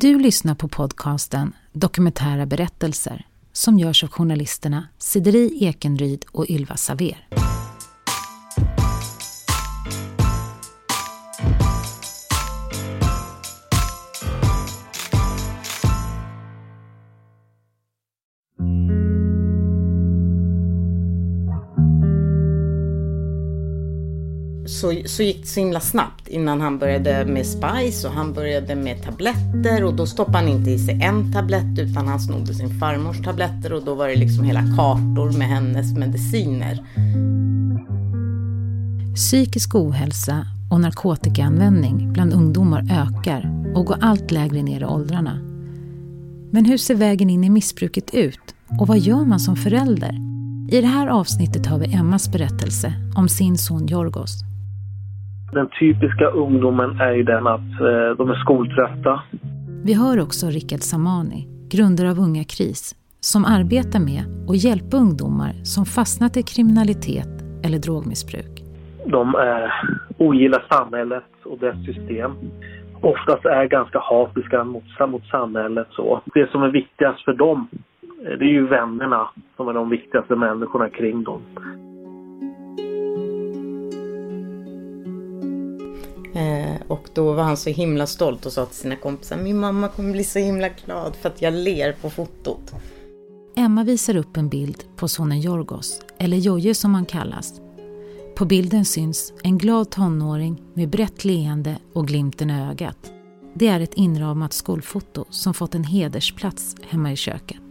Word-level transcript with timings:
Du 0.00 0.18
lyssnar 0.18 0.54
på 0.54 0.68
podcasten 0.68 1.52
Dokumentära 1.72 2.46
berättelser 2.46 3.26
som 3.52 3.78
görs 3.78 4.04
av 4.04 4.10
journalisterna 4.10 4.88
Sideri 4.98 5.64
Ekenryd 5.64 6.24
och 6.32 6.46
Ylva 6.48 6.76
Saver. 6.76 7.28
Så, 24.88 25.08
så 25.08 25.22
gick 25.22 25.40
det 25.40 25.48
så 25.48 25.60
himla 25.60 25.80
snabbt 25.80 26.28
innan 26.28 26.60
han 26.60 26.78
började 26.78 27.24
med 27.24 27.46
spice 27.46 28.08
och 28.08 28.14
han 28.14 28.32
började 28.32 28.74
med 28.74 29.02
tabletter 29.02 29.84
och 29.84 29.94
då 29.94 30.06
stoppade 30.06 30.38
han 30.38 30.48
inte 30.48 30.70
i 30.70 30.78
sig 30.78 31.00
en 31.02 31.32
tablett 31.32 31.78
utan 31.78 32.08
han 32.08 32.20
snodde 32.20 32.54
sin 32.54 32.80
farmors 32.80 33.22
tabletter 33.22 33.72
och 33.72 33.84
då 33.84 33.94
var 33.94 34.08
det 34.08 34.16
liksom 34.16 34.44
hela 34.44 34.60
kartor 34.60 35.38
med 35.38 35.48
hennes 35.48 35.92
mediciner. 35.96 36.84
Psykisk 39.14 39.74
ohälsa 39.74 40.46
och 40.70 40.80
narkotikaanvändning 40.80 42.12
bland 42.12 42.32
ungdomar 42.32 42.86
ökar 42.90 43.72
och 43.74 43.86
går 43.86 43.98
allt 44.00 44.30
lägre 44.30 44.62
ner 44.62 44.80
i 44.80 44.84
åldrarna. 44.84 45.38
Men 46.52 46.64
hur 46.64 46.78
ser 46.78 46.94
vägen 46.94 47.30
in 47.30 47.44
i 47.44 47.50
missbruket 47.50 48.14
ut 48.14 48.54
och 48.80 48.86
vad 48.86 48.98
gör 48.98 49.24
man 49.24 49.40
som 49.40 49.56
förälder? 49.56 50.14
I 50.70 50.80
det 50.80 50.86
här 50.86 51.06
avsnittet 51.06 51.66
har 51.66 51.78
vi 51.78 51.94
Emmas 51.94 52.32
berättelse 52.32 52.92
om 53.16 53.28
sin 53.28 53.58
son 53.58 53.86
Jorgos. 53.86 54.48
Den 55.52 55.68
typiska 55.80 56.26
ungdomen 56.26 57.00
är 57.00 57.12
ju 57.12 57.22
den 57.22 57.46
att 57.46 57.80
eh, 57.80 58.16
de 58.18 58.30
är 58.30 58.34
skoltrötta. 58.44 59.22
Vi 59.84 59.94
hör 59.94 60.22
också 60.22 60.46
Rickard 60.46 60.80
Samani, 60.80 61.46
grundare 61.70 62.10
av 62.10 62.18
Unga 62.18 62.44
Kris, 62.44 62.94
som 63.20 63.44
arbetar 63.44 64.00
med 64.00 64.22
att 64.50 64.64
hjälpa 64.64 64.96
ungdomar 64.96 65.52
som 65.64 65.84
fastnat 65.84 66.36
i 66.36 66.42
kriminalitet 66.42 67.34
eller 67.64 67.78
drogmissbruk. 67.78 68.62
De 69.06 69.34
eh, 69.34 69.70
ogillar 70.18 70.66
samhället 70.70 71.24
och 71.44 71.58
dess 71.58 71.84
system. 71.84 72.32
Oftast 73.00 73.44
är 73.44 73.64
ganska 73.64 73.98
hatiska 73.98 74.64
mot, 74.64 74.84
mot 75.08 75.26
samhället. 75.26 75.88
Så. 75.90 76.20
Det 76.34 76.50
som 76.50 76.62
är 76.62 76.70
viktigast 76.70 77.24
för 77.24 77.32
dem, 77.32 77.68
eh, 78.02 78.38
det 78.38 78.44
är 78.44 78.54
ju 78.60 78.66
vännerna 78.66 79.28
som 79.56 79.68
är 79.68 79.72
de 79.72 79.90
viktigaste 79.90 80.36
människorna 80.36 80.88
kring 80.90 81.24
dem. 81.24 81.42
Eh, 86.38 86.76
och 86.88 87.08
då 87.14 87.32
var 87.32 87.42
han 87.42 87.56
så 87.56 87.70
himla 87.70 88.06
stolt 88.06 88.46
och 88.46 88.52
sa 88.52 88.66
till 88.66 88.76
sina 88.76 88.96
kompisar, 88.96 89.36
min 89.36 89.58
mamma 89.58 89.88
kommer 89.88 90.12
bli 90.12 90.24
så 90.24 90.38
himla 90.38 90.68
glad 90.68 91.16
för 91.16 91.28
att 91.28 91.42
jag 91.42 91.54
ler 91.54 91.92
på 91.92 92.10
fotot. 92.10 92.72
Emma 93.56 93.84
visar 93.84 94.16
upp 94.16 94.36
en 94.36 94.48
bild 94.48 94.84
på 94.96 95.08
sonen 95.08 95.40
Jorgos, 95.40 96.00
eller 96.18 96.36
Jojje 96.36 96.74
som 96.74 96.94
han 96.94 97.06
kallas. 97.06 97.60
På 98.36 98.44
bilden 98.44 98.84
syns 98.84 99.32
en 99.42 99.58
glad 99.58 99.90
tonåring 99.90 100.62
med 100.74 100.88
brett 100.88 101.24
leende 101.24 101.78
och 101.92 102.06
glimten 102.06 102.50
i 102.50 102.70
ögat. 102.70 103.12
Det 103.54 103.68
är 103.68 103.80
ett 103.80 103.94
inramat 103.94 104.52
skolfoto 104.52 105.24
som 105.30 105.54
fått 105.54 105.74
en 105.74 105.84
hedersplats 105.84 106.76
hemma 106.88 107.12
i 107.12 107.16
köket. 107.16 107.62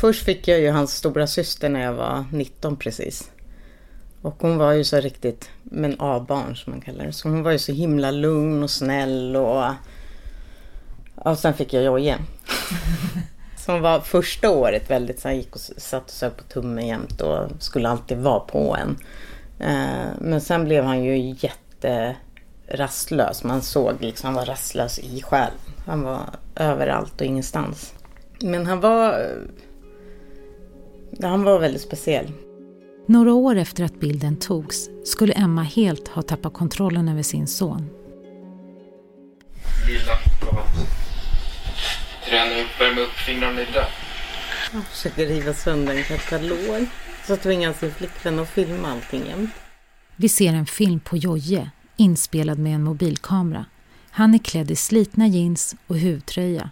Först 0.00 0.24
fick 0.24 0.48
jag 0.48 0.60
ju 0.60 0.70
hans 0.70 0.96
stora 0.96 1.26
syster 1.26 1.68
när 1.68 1.80
jag 1.80 1.92
var 1.92 2.24
19 2.32 2.76
precis. 2.76 3.30
Och 4.24 4.34
hon 4.38 4.58
var 4.58 4.72
ju 4.72 4.84
så 4.84 5.00
riktigt, 5.00 5.50
men 5.62 5.96
A-barn 5.98 6.56
som 6.56 6.72
man 6.72 6.80
kallar 6.80 7.04
det. 7.04 7.12
Så 7.12 7.28
hon 7.28 7.42
var 7.42 7.50
ju 7.50 7.58
så 7.58 7.72
himla 7.72 8.10
lugn 8.10 8.62
och 8.62 8.70
snäll 8.70 9.36
och... 9.36 9.64
Och 11.14 11.38
sen 11.38 11.54
fick 11.54 11.72
jag 11.72 11.84
Jojje. 11.84 12.18
som 13.56 13.80
var 13.80 14.00
första 14.00 14.50
året 14.50 14.90
väldigt 14.90 15.20
så 15.20 15.30
gick 15.30 15.54
och 15.54 15.60
satt 15.60 16.04
och 16.04 16.10
sög 16.10 16.36
på 16.36 16.42
tummen 16.42 16.86
jämt 16.86 17.20
och 17.20 17.48
skulle 17.58 17.88
alltid 17.88 18.18
vara 18.18 18.40
på 18.40 18.76
en. 18.76 18.96
Eh, 19.58 20.06
men 20.18 20.40
sen 20.40 20.64
blev 20.64 20.84
han 20.84 21.04
ju 21.04 21.36
jätterastlös. 21.38 23.44
Man 23.44 23.62
såg 23.62 23.92
liksom, 24.00 24.26
han 24.26 24.34
var 24.34 24.46
rastlös 24.46 24.98
i 24.98 25.22
själen. 25.22 25.58
Han 25.86 26.02
var 26.02 26.20
överallt 26.56 27.20
och 27.20 27.26
ingenstans. 27.26 27.94
Men 28.40 28.66
han 28.66 28.80
var... 28.80 29.30
Han 31.22 31.44
var 31.44 31.58
väldigt 31.58 31.82
speciell. 31.82 32.32
Några 33.06 33.32
år 33.32 33.56
efter 33.56 33.84
att 33.84 34.00
bilden 34.00 34.36
togs 34.36 34.88
skulle 35.04 35.32
Emma 35.32 35.62
helt 35.62 36.08
ha 36.08 36.22
tappat 36.22 36.54
kontrollen 36.54 37.08
över 37.08 37.22
sin 37.22 37.46
son. 37.46 37.90
Lilla, 39.86 40.18
träna 42.28 42.60
upp, 42.60 42.80
värma 42.80 43.00
upp 43.00 43.12
fingrarna 43.12 43.60
lite. 43.60 43.86
Jag 44.72 44.84
försöker 44.84 45.26
riva 45.26 45.54
sönder 45.54 45.94
en 45.94 46.04
katalog. 46.04 46.86
Så 47.26 47.36
tvingas 47.36 47.78
sin 47.78 47.94
flickvän 47.94 48.38
att 48.38 48.50
filma 48.50 48.90
allting 48.90 49.26
jämt. 49.26 49.50
Vi 50.16 50.28
ser 50.28 50.52
en 50.52 50.66
film 50.66 51.00
på 51.00 51.16
Jojje, 51.16 51.70
inspelad 51.96 52.58
med 52.58 52.74
en 52.74 52.82
mobilkamera. 52.82 53.64
Han 54.10 54.34
är 54.34 54.38
klädd 54.38 54.70
i 54.70 54.76
slitna 54.76 55.26
jeans 55.26 55.74
och 55.86 55.98
huvtröja. 55.98 56.70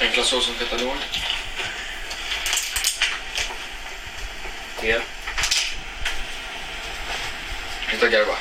Enkla 0.00 0.22
så 0.22 0.40
som 0.40 0.54
katalog. 0.54 0.96
Te. 4.80 5.13
Sluta 7.94 8.16
garva. 8.16 8.32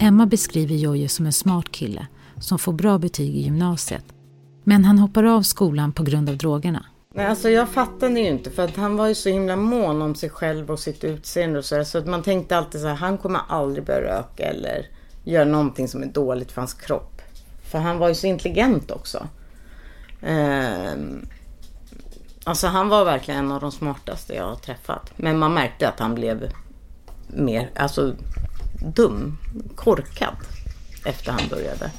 Emma 0.00 0.26
beskriver 0.26 0.74
Jojje 0.74 1.08
som 1.08 1.26
en 1.26 1.32
smart 1.32 1.72
kille 1.72 2.06
som 2.40 2.58
får 2.58 2.72
bra 2.72 2.98
betyg 2.98 3.36
i 3.36 3.40
gymnasiet. 3.40 4.04
Men 4.64 4.84
han 4.84 4.98
hoppar 4.98 5.24
av 5.24 5.42
skolan 5.42 5.92
på 5.92 6.02
grund 6.02 6.28
av 6.28 6.36
drogerna. 6.36 6.84
Nej, 7.14 7.26
alltså 7.26 7.50
jag 7.50 7.68
fattade 7.68 8.20
ju 8.20 8.26
inte 8.26 8.50
för 8.50 8.64
att 8.64 8.76
han 8.76 8.96
var 8.96 9.08
ju 9.08 9.14
så 9.14 9.28
himla 9.28 9.56
mån 9.56 10.02
om 10.02 10.14
sig 10.14 10.30
själv 10.30 10.70
och 10.70 10.78
sitt 10.80 11.04
utseende 11.04 11.58
och 11.58 11.64
så, 11.64 11.84
så 11.84 11.98
att 11.98 12.06
man 12.06 12.22
tänkte 12.22 12.56
alltid 12.56 12.80
så 12.80 12.86
här, 12.86 12.94
han 12.94 13.18
kommer 13.18 13.40
aldrig 13.48 13.84
börja 13.84 14.00
röka 14.00 14.42
eller 14.42 14.86
göra 15.24 15.44
någonting 15.44 15.88
som 15.88 16.02
är 16.02 16.06
dåligt 16.06 16.52
för 16.52 16.60
hans 16.60 16.74
kropp. 16.74 17.22
För 17.62 17.78
han 17.78 17.98
var 17.98 18.08
ju 18.08 18.14
så 18.14 18.26
intelligent 18.26 18.90
också. 18.90 19.26
Ehm, 20.22 21.26
alltså 22.44 22.66
han 22.66 22.88
var 22.88 23.04
verkligen 23.04 23.44
en 23.44 23.52
av 23.52 23.60
de 23.60 23.72
smartaste 23.72 24.34
jag 24.34 24.44
har 24.44 24.56
träffat. 24.56 25.12
Men 25.16 25.38
man 25.38 25.54
märkte 25.54 25.88
att 25.88 26.00
han 26.00 26.14
blev 26.14 26.52
mer, 27.26 27.70
alltså 27.76 28.12
dum, 28.96 29.38
korkad 29.76 30.36
efter 31.06 31.32
han 31.32 31.48
började. 31.50 31.90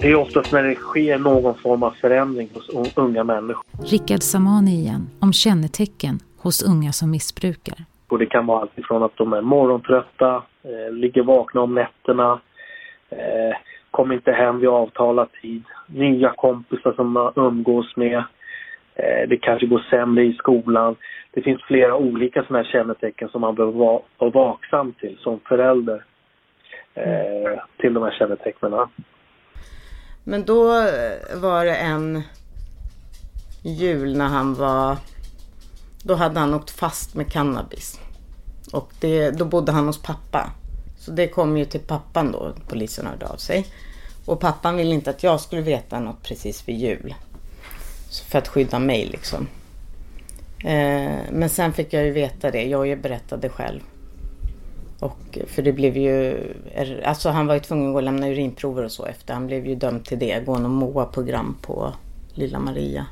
Det 0.00 0.10
är 0.10 0.14
oftast 0.14 0.52
när 0.52 0.62
det 0.62 0.74
sker 0.74 1.18
någon 1.18 1.54
form 1.54 1.82
av 1.82 1.90
förändring 1.90 2.48
hos 2.54 2.96
unga 2.96 3.24
människor. 3.24 3.64
Rickard 3.84 4.22
Samani 4.22 4.74
igen, 4.74 5.10
om 5.20 5.32
kännetecken 5.32 6.20
hos 6.38 6.62
unga 6.62 6.92
som 6.92 7.10
missbrukar. 7.10 7.84
Och 8.08 8.18
det 8.18 8.26
kan 8.26 8.46
vara 8.46 8.60
allt 8.60 8.78
ifrån 8.78 9.02
att 9.02 9.16
de 9.16 9.32
är 9.32 9.40
morgontrötta, 9.40 10.36
eh, 10.62 10.92
ligger 10.92 11.22
vakna 11.22 11.60
om 11.60 11.74
nätterna, 11.74 12.40
eh, 13.10 13.56
Kom 13.96 14.12
inte 14.12 14.32
hem 14.32 14.60
vid 14.60 14.68
avtalad 14.68 15.28
tid, 15.42 15.62
nya 15.86 16.30
kompisar 16.36 16.92
som 16.92 17.12
man 17.12 17.32
umgås 17.36 17.96
med. 17.96 18.24
Eh, 18.94 19.28
det 19.28 19.36
kanske 19.36 19.66
går 19.66 19.86
sämre 19.90 20.24
i 20.24 20.32
skolan. 20.32 20.96
Det 21.30 21.42
finns 21.42 21.62
flera 21.62 21.96
olika 21.96 22.42
sådana 22.42 22.64
här 22.64 22.72
kännetecken 22.72 23.28
som 23.28 23.40
man 23.40 23.54
behöver 23.54 23.78
vara, 23.78 24.30
vaksam 24.30 24.92
till 24.92 25.18
som 25.20 25.40
förälder 25.48 26.04
Mm. 26.96 27.58
till 27.76 27.94
de 27.94 28.02
här 28.02 28.16
kännetecknen. 28.18 28.88
Men 30.24 30.44
då 30.44 30.70
eh, 30.72 31.40
var 31.42 31.64
det 31.64 31.76
en 31.76 32.22
jul 33.64 34.16
när 34.16 34.28
han 34.28 34.54
var... 34.54 34.96
Då 36.06 36.14
hade 36.14 36.40
han 36.40 36.54
åkt 36.54 36.70
fast 36.70 37.16
med 37.16 37.32
cannabis. 37.32 38.00
Och 38.72 38.88
det, 39.00 39.38
då 39.38 39.44
bodde 39.44 39.72
han 39.72 39.86
hos 39.86 40.02
pappa. 40.02 40.50
Så 41.04 41.10
det 41.10 41.28
kom 41.28 41.56
ju 41.56 41.64
till 41.64 41.80
pappan 41.80 42.32
då, 42.32 42.52
polisen 42.68 43.06
hörde 43.06 43.26
av 43.26 43.36
sig. 43.36 43.66
Och 44.26 44.40
pappan 44.40 44.76
ville 44.76 44.94
inte 44.94 45.10
att 45.10 45.22
jag 45.22 45.40
skulle 45.40 45.62
veta 45.62 46.00
något 46.00 46.28
precis 46.28 46.68
vid 46.68 46.76
jul. 46.76 47.14
För 48.30 48.38
att 48.38 48.48
skydda 48.48 48.78
mig 48.78 49.08
liksom. 49.12 49.46
Eh, 50.64 51.18
men 51.32 51.48
sen 51.48 51.72
fick 51.72 51.92
jag 51.92 52.04
ju 52.04 52.10
veta 52.10 52.50
det. 52.50 52.62
Jag 52.62 53.00
berättade 53.00 53.48
själv. 53.48 53.80
Och, 55.00 55.38
för 55.46 55.62
det 55.62 55.72
blev 55.72 55.96
ju... 55.96 56.36
Alltså 57.04 57.28
han 57.30 57.46
var 57.46 57.54
ju 57.54 57.60
tvungen 57.60 57.86
att 57.86 57.92
gå 57.92 57.98
och 57.98 58.02
lämna 58.02 58.28
urinprover 58.28 58.84
och 58.84 58.92
så 58.92 59.06
efter. 59.06 59.34
Han 59.34 59.46
blev 59.46 59.66
ju 59.66 59.74
dömd 59.74 60.04
till 60.04 60.18
det. 60.18 60.46
Gå 60.46 60.52
och 60.52 60.60
MOA-program 60.60 61.56
på 61.66 61.92
Lilla 62.34 62.58
Maria. 62.58 63.06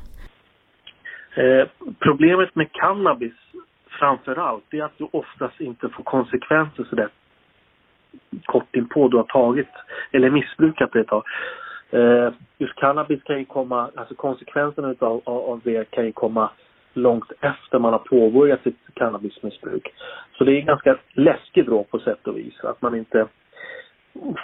Eh, 1.36 1.68
problemet 1.98 2.54
med 2.54 2.72
cannabis 2.72 3.32
framför 3.98 4.36
allt 4.36 4.74
är 4.74 4.82
att 4.82 4.98
du 4.98 5.08
oftast 5.12 5.60
inte 5.60 5.88
får 5.88 6.02
konsekvenser 6.02 6.84
sådär 6.84 7.08
kort 8.44 8.76
inpå 8.76 9.08
du 9.08 9.16
har 9.16 9.24
tagit 9.24 9.68
eller 10.12 10.30
missbrukat 10.30 10.92
det 10.92 11.00
ett 11.00 11.06
tag. 11.06 11.24
Eh, 11.90 12.32
just 12.58 12.74
cannabis 12.74 13.22
kan 13.22 13.38
ju 13.38 13.44
komma, 13.44 13.90
alltså 13.94 14.14
konsekvenserna 14.14 14.90
utav, 14.90 15.22
av, 15.24 15.50
av 15.50 15.60
det 15.64 15.90
kan 15.90 16.06
ju 16.06 16.12
komma 16.12 16.50
långt 16.94 17.32
efter 17.40 17.78
man 17.78 17.92
har 17.92 17.98
påbörjat 17.98 18.62
sitt 18.62 18.78
cannabismissbruk. 18.94 19.94
Så 20.38 20.44
det 20.44 20.52
är 20.52 20.60
en 20.60 20.66
ganska 20.66 20.98
läskig 21.12 21.66
drog 21.66 21.90
på 21.90 21.98
sätt 21.98 22.26
och 22.26 22.38
vis. 22.38 22.64
Att 22.64 22.82
man 22.82 22.94
inte 22.94 23.26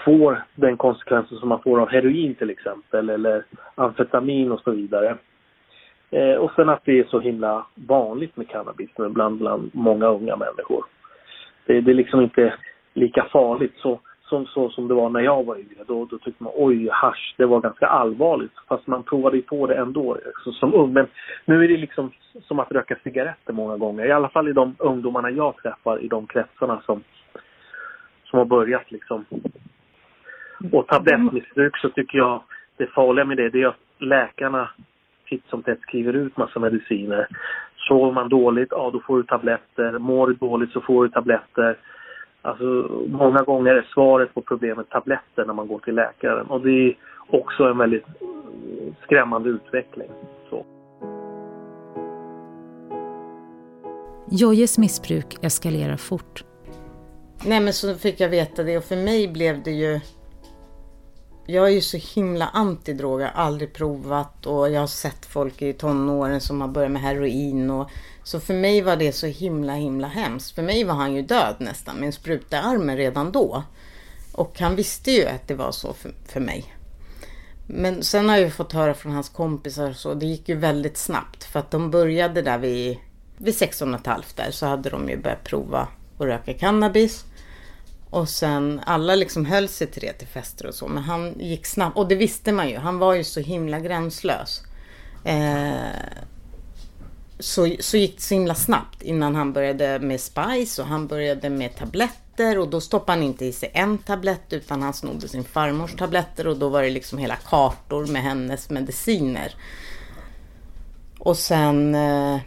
får 0.04 0.42
den 0.54 0.76
konsekvensen 0.76 1.38
som 1.38 1.48
man 1.48 1.62
får 1.62 1.80
av 1.80 1.88
heroin 1.88 2.34
till 2.34 2.50
exempel 2.50 3.10
eller 3.10 3.44
amfetamin 3.74 4.52
och 4.52 4.60
så 4.60 4.70
vidare. 4.70 5.16
Eh, 6.10 6.34
och 6.34 6.52
sen 6.56 6.68
att 6.68 6.84
det 6.84 6.98
är 6.98 7.04
så 7.04 7.20
himla 7.20 7.66
vanligt 7.74 8.36
med 8.36 8.48
cannabis 8.48 8.90
bland, 8.96 9.38
bland 9.38 9.70
många 9.74 10.06
unga 10.06 10.36
människor. 10.36 10.84
Det, 11.66 11.80
det 11.80 11.90
är 11.90 11.94
liksom 11.94 12.20
inte 12.20 12.54
lika 12.94 13.24
farligt 13.24 13.74
så, 13.76 14.00
som, 14.22 14.46
så 14.46 14.70
som 14.70 14.88
det 14.88 14.94
var 14.94 15.10
när 15.10 15.20
jag 15.20 15.44
var 15.44 15.56
yngre. 15.56 15.84
Då, 15.86 16.04
då 16.04 16.18
tyckte 16.18 16.44
man 16.44 16.52
oj, 16.56 16.88
hash, 16.92 17.34
det 17.36 17.46
var 17.46 17.60
ganska 17.60 17.86
allvarligt. 17.86 18.52
Fast 18.68 18.86
man 18.86 19.02
provade 19.02 19.36
ju 19.36 19.42
på 19.42 19.66
det 19.66 19.74
ändå 19.74 20.18
liksom, 20.26 20.52
som 20.52 20.74
ung. 20.74 20.92
Men 20.92 21.06
nu 21.44 21.64
är 21.64 21.68
det 21.68 21.76
liksom 21.76 22.10
som 22.42 22.58
att 22.58 22.72
röka 22.72 22.96
cigaretter 23.04 23.52
många 23.52 23.76
gånger. 23.76 24.06
I 24.06 24.12
alla 24.12 24.28
fall 24.28 24.48
i 24.48 24.52
de 24.52 24.76
ungdomarna 24.78 25.30
jag 25.30 25.56
träffar 25.56 25.98
i 26.04 26.08
de 26.08 26.26
kretsarna 26.26 26.82
som, 26.86 27.02
som 28.24 28.38
har 28.38 28.46
börjat 28.46 28.90
liksom. 28.90 29.24
Och 30.72 30.86
tablettmissbruk 30.86 31.76
så 31.76 31.88
tycker 31.88 32.18
jag 32.18 32.42
det 32.76 32.86
farliga 32.86 33.24
med 33.24 33.36
det, 33.36 33.48
det 33.48 33.62
är 33.62 33.66
att 33.66 33.76
läkarna 33.98 34.70
titt 35.28 35.44
som 35.46 35.62
tätt 35.62 35.80
skriver 35.80 36.12
ut 36.12 36.36
massa 36.36 36.60
mediciner. 36.60 37.26
Sover 37.76 38.12
man 38.12 38.28
dåligt, 38.28 38.68
ja 38.70 38.90
då 38.92 39.00
får 39.00 39.16
du 39.16 39.22
tabletter. 39.22 39.98
Mår 39.98 40.26
du 40.26 40.34
dåligt 40.34 40.72
så 40.72 40.80
får 40.80 41.04
du 41.04 41.10
tabletter. 41.10 41.76
Alltså 42.42 42.64
många 43.06 43.42
gånger 43.42 43.74
är 43.74 43.88
svaret 43.94 44.34
på 44.34 44.40
problemet 44.40 44.90
tabletter 44.90 45.44
när 45.46 45.54
man 45.54 45.68
går 45.68 45.78
till 45.78 45.94
läkaren. 45.94 46.46
Och 46.46 46.60
det 46.60 46.70
är 46.70 46.96
också 47.30 47.64
en 47.64 47.78
väldigt 47.78 48.04
skrämmande 49.04 49.48
utveckling. 49.48 50.08
Så. 50.50 50.66
Jojjes 54.30 54.78
missbruk 54.78 55.38
eskalerar 55.42 55.96
fort. 55.96 56.44
Nej 57.46 57.60
men 57.60 57.72
så 57.72 57.94
fick 57.94 58.20
jag 58.20 58.28
veta 58.28 58.62
det 58.62 58.78
och 58.78 58.84
för 58.84 58.96
mig 58.96 59.28
blev 59.28 59.62
det 59.62 59.70
ju 59.70 60.00
jag 61.50 61.66
är 61.66 61.72
ju 61.72 61.80
så 61.80 61.96
himla 61.96 62.48
antidrog. 62.48 63.20
Jag 63.20 63.26
har 63.26 63.44
aldrig 63.44 63.72
provat 63.72 64.46
och 64.46 64.70
jag 64.70 64.80
har 64.80 64.86
sett 64.86 65.26
folk 65.26 65.62
i 65.62 65.72
tonåren 65.72 66.40
som 66.40 66.60
har 66.60 66.68
börjat 66.68 66.90
med 66.90 67.02
heroin. 67.02 67.70
Och, 67.70 67.90
så 68.24 68.40
för 68.40 68.54
mig 68.54 68.82
var 68.82 68.96
det 68.96 69.12
så 69.12 69.26
himla 69.26 69.72
himla 69.72 70.08
hemskt. 70.08 70.54
För 70.54 70.62
mig 70.62 70.84
var 70.84 70.94
han 70.94 71.14
ju 71.14 71.22
död 71.22 71.56
nästan 71.58 71.96
med 71.96 72.06
en 72.06 72.12
spruta 72.12 72.56
i 72.56 72.60
armen 72.60 72.96
redan 72.96 73.32
då. 73.32 73.62
Och 74.32 74.60
han 74.60 74.76
visste 74.76 75.10
ju 75.10 75.26
att 75.26 75.48
det 75.48 75.54
var 75.54 75.72
så 75.72 75.92
för, 75.92 76.14
för 76.26 76.40
mig. 76.40 76.74
Men 77.66 78.02
sen 78.02 78.28
har 78.28 78.36
jag 78.36 78.44
ju 78.44 78.50
fått 78.50 78.72
höra 78.72 78.94
från 78.94 79.12
hans 79.12 79.28
kompisar 79.28 79.92
så 79.92 80.14
det 80.14 80.26
gick 80.26 80.48
ju 80.48 80.54
väldigt 80.54 80.96
snabbt. 80.96 81.44
För 81.44 81.58
att 81.58 81.70
de 81.70 81.90
började 81.90 82.42
där 82.42 82.58
vid, 82.58 82.98
vid 83.36 83.54
16,5 83.54 84.22
där 84.34 84.50
så 84.50 84.66
hade 84.66 84.90
de 84.90 85.08
ju 85.08 85.16
börjat 85.16 85.44
prova 85.44 85.88
att 86.18 86.26
röka 86.26 86.54
cannabis. 86.54 87.24
Och 88.10 88.28
sen 88.28 88.80
alla 88.86 89.14
liksom 89.14 89.46
höll 89.46 89.68
sig 89.68 89.86
till 89.86 90.02
det 90.02 90.12
till 90.12 90.28
fester 90.28 90.66
och 90.66 90.74
så. 90.74 90.88
Men 90.88 91.02
han 91.02 91.34
gick 91.40 91.66
snabbt. 91.66 91.96
Och 91.96 92.08
det 92.08 92.14
visste 92.14 92.52
man 92.52 92.68
ju. 92.68 92.76
Han 92.76 92.98
var 92.98 93.14
ju 93.14 93.24
så 93.24 93.40
himla 93.40 93.80
gränslös. 93.80 94.62
Eh, 95.24 95.74
så, 97.38 97.76
så 97.80 97.96
gick 97.96 98.16
det 98.16 98.22
så 98.22 98.34
himla 98.34 98.54
snabbt 98.54 99.02
innan 99.02 99.34
han 99.34 99.52
började 99.52 99.98
med 99.98 100.20
Spice 100.20 100.82
och 100.82 100.88
han 100.88 101.06
började 101.06 101.50
med 101.50 101.76
tabletter. 101.76 102.58
Och 102.58 102.68
då 102.68 102.80
stoppade 102.80 103.18
han 103.18 103.26
inte 103.26 103.44
i 103.44 103.52
sig 103.52 103.70
en 103.74 103.98
tablett 103.98 104.52
utan 104.52 104.82
han 104.82 104.92
snodde 104.92 105.28
sin 105.28 105.44
farmors 105.44 105.94
tabletter. 105.96 106.46
Och 106.46 106.56
då 106.56 106.68
var 106.68 106.82
det 106.82 106.90
liksom 106.90 107.18
hela 107.18 107.36
kartor 107.36 108.06
med 108.06 108.22
hennes 108.22 108.70
mediciner. 108.70 109.54
Och 111.18 111.36
sen 111.36 111.94
eh, 111.94 112.38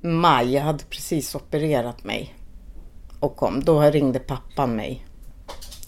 Maj, 0.00 0.54
jag 0.54 0.62
hade 0.62 0.84
precis 0.84 1.34
opererat 1.34 2.04
mig 2.04 2.34
och 3.24 3.36
kom. 3.36 3.64
Då 3.64 3.80
ringde 3.80 4.18
pappan 4.18 4.76
mig 4.76 5.06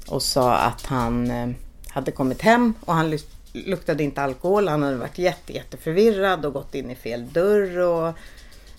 och 0.09 0.23
sa 0.23 0.55
att 0.55 0.87
han 0.87 1.31
eh, 1.31 1.49
hade 1.88 2.11
kommit 2.11 2.43
hem 2.43 2.75
och 2.81 2.94
han 2.94 3.19
luktade 3.53 4.05
inte 4.05 4.23
alkohol. 4.23 4.69
Han 4.69 4.83
hade 4.83 4.97
varit 4.97 5.19
jätte, 5.19 5.53
jätteförvirrad 5.53 6.44
och 6.44 6.53
gått 6.53 6.75
in 6.75 6.91
i 6.91 6.94
fel 6.94 7.33
dörr 7.33 7.79
och 7.79 8.15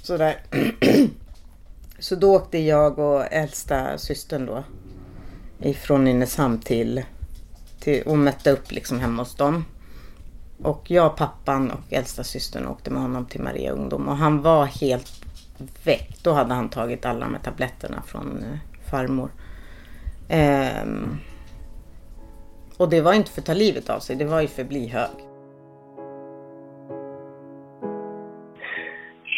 sådär. 0.02 0.42
Så 2.00 2.16
då 2.16 2.36
åkte 2.36 2.58
jag 2.58 3.00
och 3.00 3.34
äldsta 3.34 3.98
systern 3.98 4.46
då 4.46 4.64
ifrån 5.60 6.04
Nynäshamn 6.04 6.60
till, 6.60 7.04
till 7.80 8.04
och 8.04 8.18
mötte 8.18 8.52
upp 8.52 8.72
liksom 8.72 9.00
hemma 9.00 9.22
hos 9.22 9.36
dem. 9.36 9.66
Och 10.64 10.92
jag, 10.92 11.18
pappan 11.18 11.72
och 11.72 11.94
äldsta 11.94 12.24
systern 12.24 12.68
åkte 12.68 12.92
med 12.92 13.02
honom 13.02 13.26
till 13.26 13.42
Maria 13.42 13.72
Ungdom 13.72 14.08
och 14.08 14.18
han 14.18 14.42
var 14.42 14.66
helt 14.66 15.27
väck. 15.84 16.24
Då 16.24 16.32
hade 16.32 16.54
han 16.54 16.70
tagit 16.70 17.06
alla 17.06 17.20
de 17.20 17.34
här 17.34 17.42
tabletterna 17.42 18.02
från 18.02 18.38
eh, 18.38 18.90
farmor. 18.92 19.30
Ehm, 20.30 21.18
och 22.78 22.90
det 22.90 23.02
var 23.02 23.14
inte 23.14 23.32
för 23.32 23.42
att 23.42 23.46
ta 23.46 23.54
livet 23.54 23.90
av 23.90 24.00
sig, 24.00 24.16
det 24.16 24.26
var 24.26 24.42
ju 24.42 24.48
för 24.48 24.62
att 24.62 24.70
bli 24.70 24.88
hög. 24.88 25.28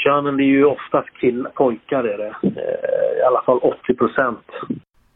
Könen 0.04 0.40
är 0.40 0.44
ju 0.44 0.66
oftast 0.66 1.10
killar, 1.22 1.52
pojkar 1.52 2.04
är 2.04 2.18
det. 2.18 2.36
Eh, 2.44 3.20
I 3.20 3.24
alla 3.28 3.42
fall 3.46 3.58
80 3.58 3.94
procent. 3.94 4.46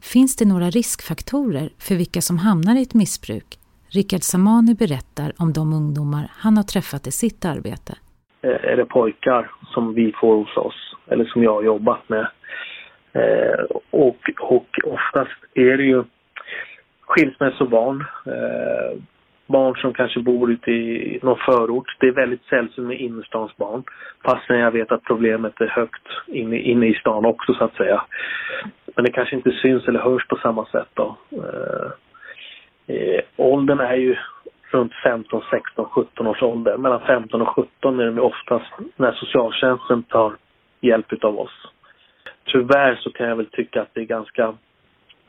Finns 0.02 0.36
det 0.36 0.44
några 0.44 0.70
riskfaktorer 0.70 1.70
för 1.78 1.94
vilka 1.94 2.20
som 2.20 2.38
hamnar 2.38 2.76
i 2.76 2.82
ett 2.82 2.94
missbruk? 2.94 3.58
Rickard 3.88 4.22
Samani 4.22 4.74
berättar 4.74 5.32
om 5.36 5.52
de 5.52 5.72
ungdomar 5.72 6.30
han 6.30 6.56
har 6.56 6.64
träffat 6.64 7.06
i 7.06 7.10
sitt 7.10 7.44
arbete. 7.44 7.94
Eh, 8.44 8.72
är 8.72 8.76
det 8.76 8.84
pojkar 8.84 9.50
som 9.66 9.94
vi 9.94 10.12
får 10.12 10.36
hos 10.36 10.56
oss 10.56 10.96
eller 11.06 11.24
som 11.24 11.42
jag 11.42 11.54
har 11.54 11.62
jobbat 11.62 12.08
med. 12.08 12.26
Eh, 13.12 13.64
och, 13.90 14.30
och 14.38 14.66
oftast 14.84 15.38
är 15.54 15.76
det 15.76 15.82
ju 15.82 16.04
skilsmässobarn, 17.00 18.04
eh, 18.26 18.98
barn 19.46 19.76
som 19.76 19.94
kanske 19.94 20.20
bor 20.20 20.50
ute 20.50 20.70
i 20.70 21.18
någon 21.22 21.38
förort. 21.38 21.96
Det 22.00 22.06
är 22.06 22.12
väldigt 22.12 22.44
sällsynt 22.44 22.88
med 22.88 23.00
innerstans 23.00 23.56
barn. 23.56 23.82
Fastän 24.24 24.58
jag 24.58 24.70
vet 24.70 24.92
att 24.92 25.04
problemet 25.04 25.60
är 25.60 25.68
högt 25.68 26.08
inne, 26.26 26.56
inne 26.56 26.86
i 26.86 26.94
stan 26.94 27.24
också 27.24 27.54
så 27.54 27.64
att 27.64 27.76
säga. 27.76 28.02
Men 28.96 29.04
det 29.04 29.12
kanske 29.12 29.36
inte 29.36 29.50
syns 29.50 29.88
eller 29.88 30.00
hörs 30.00 30.26
på 30.28 30.36
samma 30.36 30.66
sätt 30.66 30.88
då. 30.94 31.16
Eh, 31.32 31.90
eh, 32.96 33.20
åldern 33.36 33.80
är 33.80 33.96
ju 33.96 34.16
runt 34.74 34.92
15, 35.02 35.42
16, 35.50 35.84
17 35.84 36.26
års 36.26 36.42
ålder. 36.42 36.76
Mellan 36.76 37.00
15 37.00 37.42
och 37.42 37.48
17 37.48 38.00
är 38.00 38.10
det 38.10 38.20
oftast 38.20 38.72
när 38.96 39.12
socialtjänsten 39.12 40.02
tar 40.02 40.36
hjälp 40.80 41.12
utav 41.12 41.38
oss. 41.38 41.72
Tyvärr 42.44 42.94
så 42.94 43.10
kan 43.12 43.28
jag 43.28 43.36
väl 43.36 43.46
tycka 43.46 43.82
att 43.82 43.88
det 43.92 44.00
är 44.00 44.04
ganska 44.04 44.54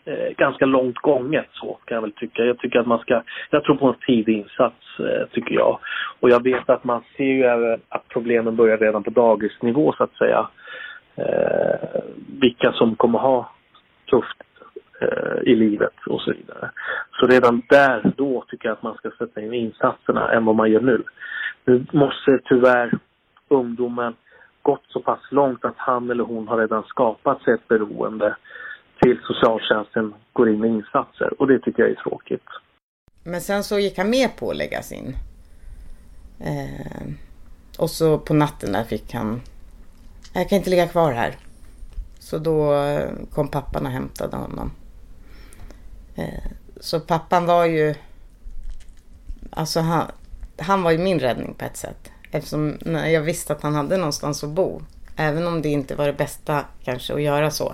eh, 0.05 0.29
ganska 0.38 0.65
långt 0.65 0.98
gånget 0.98 1.48
så 1.51 1.77
kan 1.86 1.96
jag 1.96 2.01
väl 2.01 2.12
tycka. 2.12 2.43
Jag 2.43 2.60
tycker 2.60 2.79
att 2.79 2.88
man 2.88 3.00
ska, 3.00 3.22
jag 3.50 3.63
tror 3.63 3.75
på 3.75 3.88
en 3.88 3.96
tidig 4.08 4.38
insats 4.38 5.00
eh, 5.00 5.27
tycker 5.31 5.55
jag. 5.55 5.79
Och 6.19 6.29
jag 6.29 6.43
vet 6.43 6.69
att 6.69 6.84
man 6.84 7.03
ser 7.17 7.24
ju 7.24 7.43
även 7.43 7.79
att 7.89 8.08
problemen 8.08 8.55
börjar 8.55 8.77
redan 8.77 9.03
på 9.03 9.10
dagisnivå 9.10 9.93
så 9.98 10.03
att 10.03 10.17
säga. 10.17 10.48
Eh, 11.15 12.01
vilka 12.39 12.72
som 12.72 12.96
kommer 12.96 13.19
ha 13.19 13.50
tufft 14.10 14.43
Eh, 15.01 15.51
i 15.51 15.55
livet 15.55 15.93
och 16.07 16.21
så 16.21 16.31
vidare. 16.31 16.71
Så 17.19 17.27
redan 17.27 17.61
där, 17.69 18.13
då 18.17 18.45
tycker 18.47 18.67
jag 18.67 18.73
att 18.73 18.83
man 18.83 18.95
ska 18.95 19.11
sätta 19.17 19.41
in 19.41 19.53
insatserna 19.53 20.31
än 20.31 20.45
vad 20.45 20.55
man 20.55 20.71
gör 20.71 20.81
nu. 20.81 21.03
Nu 21.65 21.85
måste 21.91 22.39
tyvärr 22.45 22.91
ungdomen 23.47 24.13
gått 24.61 24.83
så 24.87 24.99
pass 24.99 25.19
långt 25.31 25.65
att 25.65 25.77
han 25.77 26.09
eller 26.11 26.23
hon 26.23 26.47
har 26.47 26.57
redan 26.57 26.83
skapat 26.83 27.41
sig 27.41 27.53
ett 27.53 27.67
beroende 27.67 28.35
till 29.01 29.19
socialtjänsten 29.23 30.13
går 30.33 30.49
in 30.49 30.59
med 30.59 30.69
insatser 30.69 31.41
och 31.41 31.47
det 31.47 31.59
tycker 31.59 31.83
jag 31.83 31.91
är 31.91 31.95
tråkigt. 31.95 32.47
Men 33.23 33.41
sen 33.41 33.63
så 33.63 33.79
gick 33.79 33.97
han 33.97 34.09
med 34.09 34.37
på 34.39 34.49
att 34.49 34.57
läggas 34.57 34.91
in. 34.91 35.15
Eh, 36.39 37.07
och 37.79 37.89
så 37.89 38.19
på 38.19 38.33
natten 38.33 38.71
där 38.71 38.83
fick 38.83 39.13
han, 39.13 39.41
jag 40.33 40.49
kan 40.49 40.57
inte 40.57 40.69
ligga 40.69 40.87
kvar 40.87 41.11
här. 41.11 41.35
Så 42.19 42.37
då 42.37 42.73
eh, 42.73 43.09
kom 43.33 43.47
pappan 43.47 43.85
och 43.85 43.91
hämtade 43.91 44.37
honom. 44.37 44.71
Eh, 46.15 46.51
så 46.79 47.00
pappan 47.00 47.45
var 47.45 47.65
ju, 47.65 47.95
alltså 49.50 49.79
han, 49.79 50.12
han 50.57 50.84
var 50.84 50.91
ju 50.91 50.98
min 50.98 51.19
räddning 51.19 51.53
på 51.53 51.65
ett 51.65 51.77
sätt. 51.77 52.12
Eftersom 52.31 52.77
jag 52.86 53.22
visste 53.22 53.53
att 53.53 53.62
han 53.62 53.75
hade 53.75 53.98
någonstans 53.98 54.43
att 54.43 54.50
bo. 54.50 54.81
Även 55.15 55.48
om 55.48 55.62
det 55.62 55.69
inte 55.69 55.95
var 55.95 56.05
det 56.05 56.13
bästa 56.13 56.65
kanske 56.84 57.13
att 57.13 57.22
göra 57.22 57.51
så. 57.51 57.74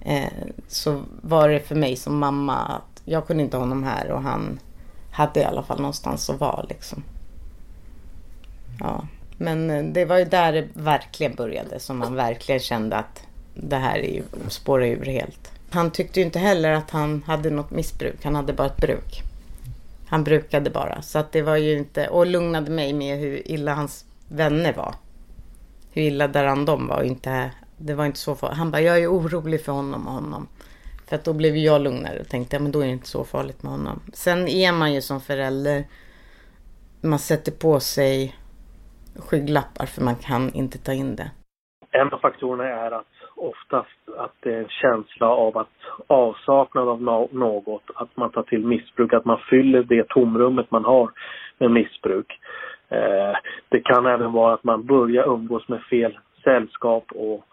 Eh, 0.00 0.32
så 0.68 1.02
var 1.22 1.48
det 1.48 1.60
för 1.60 1.74
mig 1.74 1.96
som 1.96 2.18
mamma 2.18 2.56
att 2.56 3.02
jag 3.04 3.26
kunde 3.26 3.42
inte 3.42 3.56
ha 3.56 3.62
honom 3.62 3.84
här 3.84 4.10
och 4.10 4.22
han 4.22 4.58
hade 5.10 5.40
i 5.40 5.44
alla 5.44 5.62
fall 5.62 5.78
någonstans 5.78 6.30
att 6.30 6.40
vara 6.40 6.62
liksom. 6.62 7.02
Ja, 8.80 9.06
men 9.38 9.70
eh, 9.70 9.84
det 9.84 10.04
var 10.04 10.18
ju 10.18 10.24
där 10.24 10.52
det 10.52 10.68
verkligen 10.72 11.34
började 11.34 11.80
som 11.80 11.98
man 11.98 12.14
verkligen 12.14 12.60
kände 12.60 12.96
att 12.96 13.26
det 13.54 13.76
här 13.76 14.22
spårar 14.48 14.86
ur 14.86 15.04
helt. 15.04 15.53
Han 15.74 15.90
tyckte 15.90 16.20
ju 16.20 16.26
inte 16.26 16.38
heller 16.38 16.72
att 16.72 16.90
han 16.90 17.22
hade 17.26 17.50
något 17.50 17.70
missbruk. 17.70 18.24
Han 18.24 18.34
hade 18.34 18.52
bara 18.52 18.66
ett 18.66 18.76
bruk. 18.76 19.22
Han 20.06 20.24
brukade 20.24 20.70
bara. 20.70 21.02
Så 21.02 21.18
att 21.18 21.32
det 21.32 21.42
var 21.42 21.56
ju 21.56 21.78
inte... 21.78 22.08
Och 22.08 22.26
lugnade 22.26 22.70
mig 22.70 22.92
med 22.92 23.18
hur 23.18 23.48
illa 23.50 23.74
hans 23.74 24.04
vänner 24.28 24.72
var. 24.72 24.94
hur 25.92 26.02
illa 26.02 26.28
däran 26.28 26.64
de 26.64 26.86
var. 26.86 26.98
Och 26.98 27.04
inte, 27.04 27.50
det 27.76 27.94
var 27.94 28.06
inte 28.06 28.18
så 28.18 28.34
farligt. 28.34 28.58
Han 28.58 28.70
bara, 28.70 28.82
jag 28.82 28.98
är 29.02 29.12
orolig 29.12 29.64
för 29.64 29.72
honom 29.72 30.06
och 30.06 30.12
honom. 30.12 30.48
För 31.06 31.16
att 31.16 31.24
då 31.24 31.32
blev 31.32 31.56
jag 31.56 31.80
lugnare 31.80 32.20
och 32.20 32.28
tänkte, 32.28 32.56
ja 32.56 32.60
men 32.60 32.72
då 32.72 32.80
är 32.80 32.86
det 32.86 32.92
inte 32.92 33.08
så 33.08 33.24
farligt 33.24 33.62
med 33.62 33.72
honom. 33.72 34.00
Sen 34.12 34.48
är 34.48 34.72
man 34.72 34.92
ju 34.92 35.00
som 35.00 35.20
förälder, 35.20 35.84
man 37.00 37.18
sätter 37.18 37.52
på 37.52 37.80
sig 37.80 38.36
skygglappar 39.16 39.86
för 39.86 40.02
man 40.02 40.16
kan 40.16 40.52
inte 40.54 40.78
ta 40.78 40.92
in 40.92 41.16
det. 41.16 41.30
En 41.90 42.12
av 42.12 42.18
faktorerna 42.18 42.64
är 42.64 42.90
att 42.90 43.06
oftast 43.44 44.18
att 44.18 44.32
det 44.40 44.54
är 44.54 44.58
en 44.58 44.68
känsla 44.68 45.28
av 45.28 45.58
att 45.58 45.68
avsaknad 46.06 46.88
av 46.88 47.02
något, 47.32 47.90
att 47.94 48.16
man 48.16 48.30
tar 48.30 48.42
till 48.42 48.66
missbruk, 48.66 49.12
att 49.12 49.24
man 49.24 49.38
fyller 49.50 49.82
det 49.82 50.08
tomrummet 50.08 50.70
man 50.70 50.84
har 50.84 51.10
med 51.58 51.70
missbruk. 51.70 52.40
Eh, 52.88 53.36
det 53.68 53.80
kan 53.80 54.06
även 54.06 54.32
vara 54.32 54.54
att 54.54 54.64
man 54.64 54.86
börjar 54.86 55.28
umgås 55.28 55.68
med 55.68 55.82
fel 55.82 56.18
sällskap 56.44 57.04
och, 57.14 57.44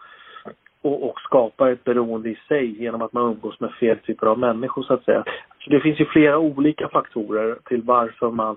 och, 0.82 1.08
och 1.10 1.20
skapar 1.20 1.70
ett 1.70 1.84
beroende 1.84 2.30
i 2.30 2.38
sig 2.48 2.82
genom 2.82 3.02
att 3.02 3.12
man 3.12 3.32
umgås 3.32 3.60
med 3.60 3.72
fel 3.72 3.98
typer 3.98 4.26
av 4.26 4.38
människor 4.38 4.82
så 4.82 4.94
att 4.94 5.04
säga. 5.04 5.24
Så 5.58 5.70
det 5.70 5.80
finns 5.80 6.00
ju 6.00 6.04
flera 6.04 6.38
olika 6.38 6.88
faktorer 6.88 7.58
till 7.64 7.82
varför 7.82 8.30
man 8.30 8.56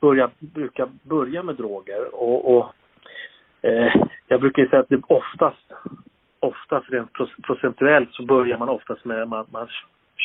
börjar, 0.00 0.30
brukar 0.38 0.88
börja 1.02 1.42
med 1.42 1.54
droger 1.54 2.14
och, 2.14 2.56
och 2.56 2.74
eh, 3.62 3.94
jag 4.28 4.40
brukar 4.40 4.66
säga 4.66 4.80
att 4.80 4.88
det 4.88 5.00
oftast, 5.06 5.72
oftast 6.42 6.90
rent 6.90 7.10
procentuellt 7.42 8.12
så 8.12 8.22
börjar 8.22 8.58
man 8.58 8.68
oftast 8.68 9.04
med 9.04 9.22
att 9.22 9.28
man, 9.28 9.46
man 9.52 9.68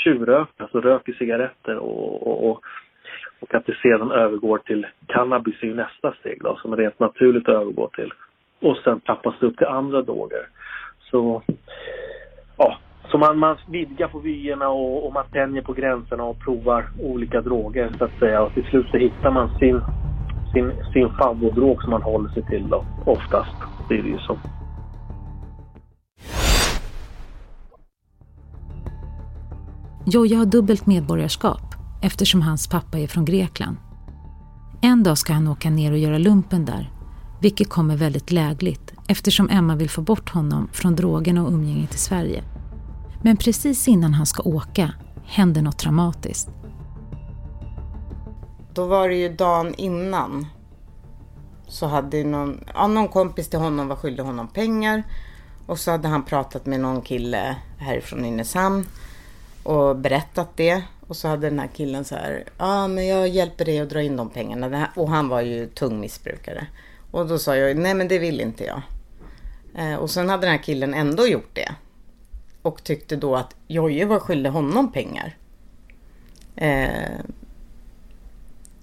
tjuvröker, 0.04 0.64
alltså 0.64 0.82
röker 0.82 1.14
cigaretter 1.14 1.78
och, 1.78 2.28
och, 2.28 2.50
och 2.50 2.64
och 3.40 3.54
att 3.54 3.66
det 3.66 3.76
sedan 3.82 4.12
övergår 4.12 4.58
till 4.58 4.88
cannabis 5.08 5.56
är 5.64 5.74
nästa 5.74 6.14
steg 6.20 6.42
då, 6.44 6.60
som 6.62 6.76
rent 6.76 7.00
naturligt 7.00 7.50
övergår 7.50 7.90
till. 7.96 8.14
Och 8.62 8.78
sen 8.78 9.00
tappas 9.00 9.36
det 9.40 9.46
upp 9.46 9.58
till 9.58 9.68
andra 9.68 10.02
droger. 10.02 10.48
Så, 11.00 11.42
ja, 12.58 12.78
så 13.12 13.18
man, 13.18 13.38
man 13.40 13.58
vidgar 13.68 14.08
på 14.08 14.20
vyerna 14.20 14.70
och, 14.70 15.06
och 15.06 15.14
man 15.14 15.26
tänjer 15.32 15.62
på 15.62 15.74
gränserna 15.74 16.24
och 16.24 16.40
provar 16.40 16.86
olika 17.02 17.42
droger 17.42 17.90
så 17.98 18.06
att 18.06 18.20
säga. 18.20 18.42
Och 18.44 18.54
till 18.54 18.66
slut 18.66 18.88
så 18.92 18.98
hittar 18.98 19.32
man 19.32 19.60
sin, 19.60 19.82
sin, 20.54 20.72
sin 20.94 21.10
favoritdrog 21.10 21.82
som 21.82 21.92
man 21.92 22.02
håller 22.02 22.30
sig 22.30 22.44
till 22.44 22.70
då, 22.70 22.84
oftast. 23.06 23.56
Det 23.90 23.98
är 23.98 24.04
det 24.04 24.10
ju 24.10 24.20
så. 24.20 24.38
Joja 30.10 30.38
har 30.38 30.46
dubbelt 30.46 30.86
medborgarskap 30.86 31.76
eftersom 32.02 32.42
hans 32.42 32.68
pappa 32.68 33.00
är 33.00 33.08
från 33.08 33.26
Grekland. 33.26 33.78
En 34.82 35.04
dag 35.04 35.18
ska 35.18 35.34
han 35.34 35.48
åka 35.48 35.70
ner 35.70 35.92
och 35.92 35.98
göra 35.98 36.18
lumpen 36.18 36.66
där, 36.66 36.92
vilket 37.42 37.70
kommer 37.70 37.98
väldigt 37.98 38.32
lägligt 38.32 38.94
eftersom 39.08 39.50
Emma 39.50 39.76
vill 39.76 39.90
få 39.90 40.02
bort 40.02 40.30
honom 40.30 40.70
från 40.74 40.96
drogerna 40.96 41.44
och 41.44 41.52
umgänget 41.54 41.96
i 41.96 41.98
Sverige. 41.98 42.44
Men 43.24 43.38
precis 43.38 43.88
innan 43.88 44.14
han 44.14 44.26
ska 44.26 44.44
åka 44.44 44.94
händer 45.26 45.62
något 45.62 45.80
dramatiskt. 45.80 46.50
Då 48.74 48.86
var 48.86 49.10
det 49.10 49.16
ju 49.16 49.36
dagen 49.36 49.74
innan. 49.76 50.46
Så 51.68 51.88
hade 51.88 52.24
någon, 52.24 52.64
ja, 52.74 52.88
någon 52.88 53.08
kompis 53.08 53.50
till 53.50 53.60
honom 53.60 53.88
var 53.88 53.96
skyldig 53.96 54.24
honom 54.24 54.48
pengar. 54.48 55.04
Och 55.66 55.80
så 55.80 55.92
hade 55.92 56.08
han 56.08 56.24
pratat 56.24 56.66
med 56.66 56.80
någon 56.80 57.02
kille 57.02 57.56
härifrån 57.78 58.20
Nynäshamn 58.20 58.86
och 59.68 59.96
berättat 59.96 60.58
det. 60.58 60.84
Och 61.08 61.16
så 61.16 61.28
hade 61.28 61.50
den 61.50 61.60
här 61.60 61.70
killen 61.76 62.06
så 62.06 62.16
här, 62.16 62.44
ja 62.46 62.66
ah, 62.66 62.88
men 62.88 63.08
jag 63.08 63.28
hjälper 63.28 63.66
dig 63.66 63.80
att 63.80 63.90
dra 63.90 64.02
in 64.02 64.16
de 64.16 64.30
pengarna. 64.30 64.92
Och 64.96 65.10
han 65.10 65.30
var 65.30 65.42
ju 65.42 65.68
tung 65.68 66.00
missbrukare. 66.00 66.68
Och 67.12 67.28
då 67.28 67.40
sa 67.40 67.56
jag, 67.56 67.78
nej 67.78 67.94
men 67.94 68.08
det 68.08 68.20
vill 68.20 68.42
inte 68.42 68.64
jag. 68.64 68.82
Eh, 69.76 69.96
och 69.96 70.10
sen 70.10 70.30
hade 70.30 70.42
den 70.48 70.52
här 70.52 70.64
killen 70.64 70.94
ändå 70.94 71.28
gjort 71.28 71.50
det. 71.54 71.76
Och 72.62 72.84
tyckte 72.84 73.16
då 73.16 73.36
att 73.36 73.56
Jojje 73.68 74.06
var 74.06 74.20
skyldig 74.20 74.50
honom 74.50 74.92
pengar. 74.92 75.38
Eh, 76.56 77.20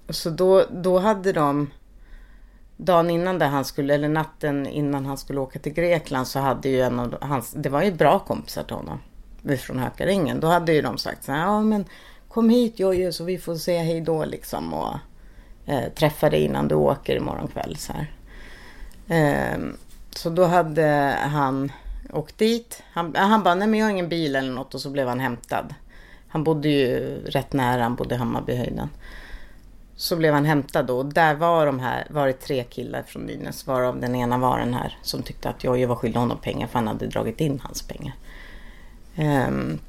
så 0.09 0.29
då, 0.29 0.65
då 0.71 0.99
hade 0.99 1.33
de, 1.33 1.71
dagen 2.77 3.09
innan 3.09 3.39
där 3.39 3.47
han 3.47 3.65
skulle, 3.65 3.93
eller 3.93 4.09
natten 4.09 4.67
innan 4.67 5.05
han 5.05 5.17
skulle 5.17 5.39
åka 5.39 5.59
till 5.59 5.73
Grekland 5.73 6.27
så 6.27 6.39
hade 6.39 6.69
ju 6.69 6.81
en 6.81 6.99
av 6.99 7.17
hans, 7.21 7.51
det 7.51 7.69
var 7.69 7.83
ju 7.83 7.91
bra 7.91 8.19
kompisar 8.19 8.63
till 8.63 8.75
honom 8.75 8.99
från 9.59 9.79
Hökarängen. 9.79 10.39
Då 10.39 10.47
hade 10.47 10.73
ju 10.73 10.81
de 10.81 10.97
sagt 10.97 11.23
så 11.23 11.31
här, 11.31 11.39
ja 11.39 11.61
men 11.61 11.85
kom 12.27 12.49
hit 12.49 12.79
Jojje 12.79 13.11
så 13.11 13.23
vi 13.23 13.37
får 13.37 13.55
säga 13.55 13.83
hej 13.83 14.01
då 14.01 14.25
liksom 14.25 14.73
och 14.73 14.95
eh, 15.65 15.93
träffa 15.95 16.29
dig 16.29 16.41
innan 16.41 16.67
du 16.67 16.75
åker 16.75 17.15
imorgon 17.15 17.47
kväll. 17.47 17.75
Så, 17.75 17.93
här. 17.93 18.11
Eh, 19.07 19.59
så 20.09 20.29
då 20.29 20.45
hade 20.45 21.17
han 21.21 21.71
åkt 22.13 22.37
dit. 22.37 22.83
Han, 22.93 23.15
han 23.15 23.43
bara, 23.43 23.55
nej 23.55 23.67
men 23.67 23.79
jag 23.79 23.85
har 23.85 23.91
ingen 23.91 24.09
bil 24.09 24.35
eller 24.35 24.51
något 24.51 24.73
och 24.73 24.81
så 24.81 24.89
blev 24.89 25.07
han 25.07 25.19
hämtad. 25.19 25.73
Han 26.27 26.43
bodde 26.43 26.69
ju 26.69 27.21
rätt 27.25 27.53
nära, 27.53 27.83
han 27.83 27.95
bodde 27.95 28.15
i 28.15 28.17
Hammarbyhöjden. 28.17 28.89
Så 29.95 30.15
blev 30.15 30.33
han 30.33 30.45
hämtad 30.45 30.85
då 30.85 30.97
och 30.97 31.05
där 31.05 31.35
var 31.35 31.65
de 31.65 31.79
här, 31.79 32.07
var 32.09 32.27
det 32.27 32.33
tre 32.33 32.63
killar 32.63 33.03
från 33.03 33.21
Nynäs 33.21 33.67
varav 33.67 33.99
den 33.99 34.15
ena 34.15 34.37
var 34.37 34.59
den 34.59 34.73
här 34.73 34.97
som 35.01 35.23
tyckte 35.23 35.49
att 35.49 35.63
Jojje 35.63 35.87
var 35.87 35.95
skyldig 35.95 36.19
honom 36.19 36.37
pengar 36.37 36.67
för 36.67 36.79
han 36.79 36.87
hade 36.87 37.07
dragit 37.07 37.41
in 37.41 37.61
hans 37.63 37.81
pengar. 37.81 38.15
Um, 39.17 39.79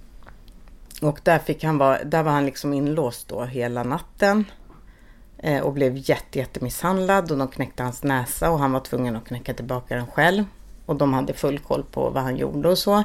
och 1.02 1.20
där, 1.22 1.38
fick 1.38 1.64
han 1.64 1.78
vara, 1.78 2.04
där 2.04 2.22
var 2.22 2.32
han 2.32 2.46
liksom 2.46 2.72
inlåst 2.72 3.28
då 3.28 3.44
hela 3.44 3.82
natten. 3.82 4.44
Eh, 5.38 5.62
och 5.62 5.72
blev 5.72 5.96
jätte, 5.96 6.38
jättemisshandlad 6.38 7.30
och 7.30 7.38
de 7.38 7.48
knäckte 7.48 7.82
hans 7.82 8.02
näsa 8.02 8.50
och 8.50 8.58
han 8.58 8.72
var 8.72 8.80
tvungen 8.80 9.16
att 9.16 9.24
knäcka 9.24 9.54
tillbaka 9.54 9.96
den 9.96 10.06
själv. 10.06 10.44
Och 10.86 10.96
de 10.96 11.12
hade 11.12 11.32
full 11.32 11.58
koll 11.58 11.84
på 11.90 12.10
vad 12.10 12.22
han 12.22 12.36
gjorde 12.36 12.68
och 12.68 12.78
så. 12.78 13.04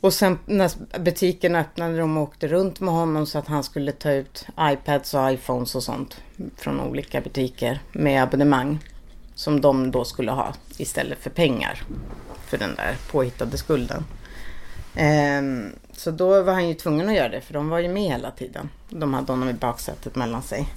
Och 0.00 0.12
sen 0.12 0.38
när 0.46 0.98
butiken 0.98 1.54
öppnade 1.54 1.98
de 1.98 2.16
och 2.16 2.22
åkte 2.22 2.48
runt 2.48 2.80
med 2.80 2.94
honom 2.94 3.26
så 3.26 3.38
att 3.38 3.46
han 3.46 3.64
skulle 3.64 3.92
ta 3.92 4.10
ut 4.10 4.46
iPads 4.60 5.14
och 5.14 5.32
iPhones 5.32 5.74
och 5.74 5.82
sånt 5.82 6.20
från 6.56 6.80
olika 6.80 7.20
butiker 7.20 7.80
med 7.92 8.22
abonnemang. 8.22 8.78
Som 9.34 9.60
de 9.60 9.90
då 9.90 10.04
skulle 10.04 10.30
ha 10.30 10.54
istället 10.76 11.18
för 11.18 11.30
pengar 11.30 11.82
för 12.46 12.58
den 12.58 12.74
där 12.74 12.96
påhittade 13.10 13.58
skulden. 13.58 14.04
Um, 14.96 15.72
så 15.92 16.10
då 16.10 16.42
var 16.42 16.52
han 16.52 16.68
ju 16.68 16.74
tvungen 16.74 17.08
att 17.08 17.14
göra 17.14 17.28
det 17.28 17.40
för 17.40 17.54
de 17.54 17.68
var 17.68 17.78
ju 17.78 17.88
med 17.88 18.02
hela 18.02 18.30
tiden. 18.30 18.70
De 18.88 19.14
hade 19.14 19.32
honom 19.32 19.48
i 19.48 19.52
baksätet 19.52 20.16
mellan 20.16 20.42
sig. 20.42 20.68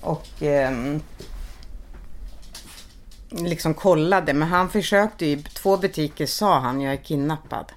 Och 0.00 0.26
um, 0.40 1.02
liksom 3.30 3.74
kollade. 3.74 4.34
Men 4.34 4.48
han 4.48 4.70
försökte 4.70 5.26
ju. 5.26 5.42
Två 5.42 5.76
butiker 5.76 6.26
sa 6.26 6.58
han, 6.58 6.80
jag 6.80 6.92
är 6.92 7.04
kidnappad. 7.04 7.72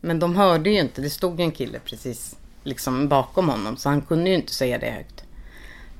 Men 0.00 0.18
de 0.18 0.36
hörde 0.36 0.70
ju 0.70 0.80
inte. 0.80 1.02
Det 1.02 1.10
stod 1.10 1.40
en 1.40 1.52
kille 1.52 1.78
precis 1.78 2.36
liksom 2.62 3.08
bakom 3.08 3.48
honom. 3.48 3.76
Så 3.76 3.88
han 3.88 4.02
kunde 4.02 4.30
ju 4.30 4.36
inte 4.36 4.54
säga 4.54 4.78
det 4.78 4.90
högt. 4.90 5.24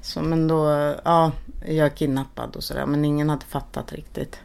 Så 0.02 0.22
men 0.22 0.48
då, 0.48 0.94
ja, 1.04 1.32
jag 1.66 1.86
är 1.86 1.96
kidnappad 1.96 2.56
och 2.56 2.64
sådär. 2.64 2.86
Men 2.86 3.04
ingen 3.04 3.30
hade 3.30 3.44
fattat 3.44 3.92
riktigt. 3.92 4.38